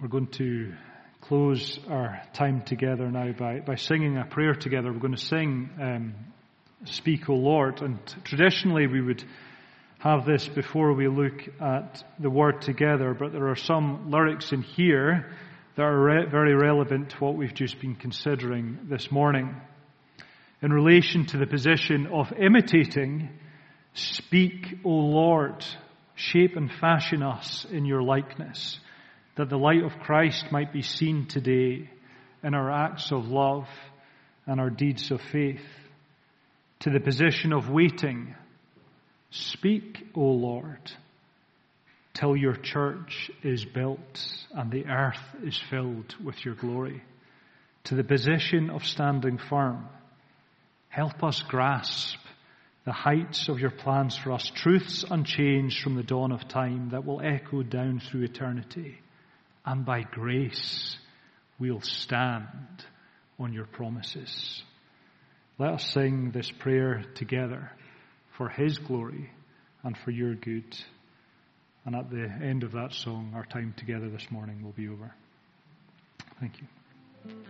We're 0.00 0.08
going 0.08 0.28
to 0.28 0.74
close 1.20 1.78
our 1.88 2.20
time 2.32 2.62
together 2.62 3.10
now 3.10 3.32
by, 3.32 3.60
by 3.60 3.76
singing 3.76 4.18
a 4.18 4.24
prayer 4.24 4.54
together. 4.54 4.92
We're 4.92 5.00
going 5.00 5.14
to 5.16 5.24
sing 5.24 5.70
um, 5.80 6.14
Speak, 6.84 7.28
O 7.28 7.34
Lord. 7.34 7.80
And 7.80 7.98
traditionally 8.24 8.86
we 8.86 9.00
would 9.00 9.24
have 9.98 10.26
this 10.26 10.46
before 10.46 10.92
we 10.92 11.08
look 11.08 11.48
at 11.60 12.04
the 12.18 12.30
word 12.30 12.60
together, 12.60 13.14
but 13.14 13.32
there 13.32 13.48
are 13.48 13.56
some 13.56 14.10
lyrics 14.10 14.52
in 14.52 14.62
here 14.62 15.32
that 15.76 15.82
are 15.82 16.00
re- 16.00 16.26
very 16.30 16.54
relevant 16.54 17.10
to 17.10 17.16
what 17.16 17.34
we've 17.34 17.54
just 17.54 17.80
been 17.80 17.94
considering 17.94 18.78
this 18.90 19.10
morning 19.10 19.54
in 20.62 20.72
relation 20.72 21.26
to 21.26 21.38
the 21.38 21.46
position 21.46 22.06
of 22.06 22.32
imitating, 22.32 23.28
speak, 23.94 24.78
O 24.84 24.90
Lord, 24.90 25.64
shape 26.14 26.56
and 26.56 26.70
fashion 26.70 27.22
us 27.22 27.66
in 27.70 27.84
your 27.84 28.02
likeness, 28.02 28.80
that 29.36 29.50
the 29.50 29.58
light 29.58 29.82
of 29.82 29.98
Christ 30.00 30.46
might 30.50 30.72
be 30.72 30.82
seen 30.82 31.26
today 31.26 31.90
in 32.42 32.54
our 32.54 32.70
acts 32.70 33.12
of 33.12 33.28
love 33.28 33.68
and 34.46 34.60
our 34.60 34.70
deeds 34.70 35.10
of 35.10 35.20
faith. 35.20 35.64
To 36.80 36.90
the 36.90 37.00
position 37.00 37.52
of 37.52 37.68
waiting, 37.68 38.34
speak, 39.30 40.06
O 40.14 40.20
Lord, 40.20 40.90
till 42.14 42.36
your 42.36 42.56
church 42.56 43.30
is 43.42 43.64
built 43.64 44.26
and 44.54 44.70
the 44.70 44.86
earth 44.86 45.22
is 45.42 45.58
filled 45.70 46.14
with 46.24 46.44
your 46.44 46.54
glory. 46.54 47.02
To 47.84 47.94
the 47.94 48.04
position 48.04 48.70
of 48.70 48.84
standing 48.84 49.38
firm, 49.38 49.86
Help 50.96 51.22
us 51.22 51.42
grasp 51.42 52.16
the 52.86 52.92
heights 52.92 53.50
of 53.50 53.60
your 53.60 53.70
plans 53.70 54.16
for 54.16 54.32
us, 54.32 54.50
truths 54.54 55.04
unchanged 55.10 55.82
from 55.82 55.94
the 55.94 56.02
dawn 56.02 56.32
of 56.32 56.48
time 56.48 56.88
that 56.92 57.04
will 57.04 57.20
echo 57.22 57.62
down 57.62 58.00
through 58.00 58.22
eternity. 58.22 58.96
And 59.66 59.84
by 59.84 60.04
grace, 60.10 60.96
we'll 61.58 61.82
stand 61.82 62.48
on 63.38 63.52
your 63.52 63.66
promises. 63.66 64.62
Let 65.58 65.74
us 65.74 65.92
sing 65.92 66.30
this 66.30 66.50
prayer 66.50 67.04
together 67.14 67.70
for 68.38 68.48
His 68.48 68.78
glory 68.78 69.28
and 69.82 69.98
for 69.98 70.12
your 70.12 70.34
good. 70.34 70.78
And 71.84 71.94
at 71.94 72.08
the 72.08 72.24
end 72.24 72.64
of 72.64 72.72
that 72.72 72.94
song, 72.94 73.32
our 73.34 73.44
time 73.44 73.74
together 73.76 74.08
this 74.08 74.30
morning 74.30 74.64
will 74.64 74.72
be 74.72 74.88
over. 74.88 75.12
Thank 76.40 76.54
you. 76.58 77.36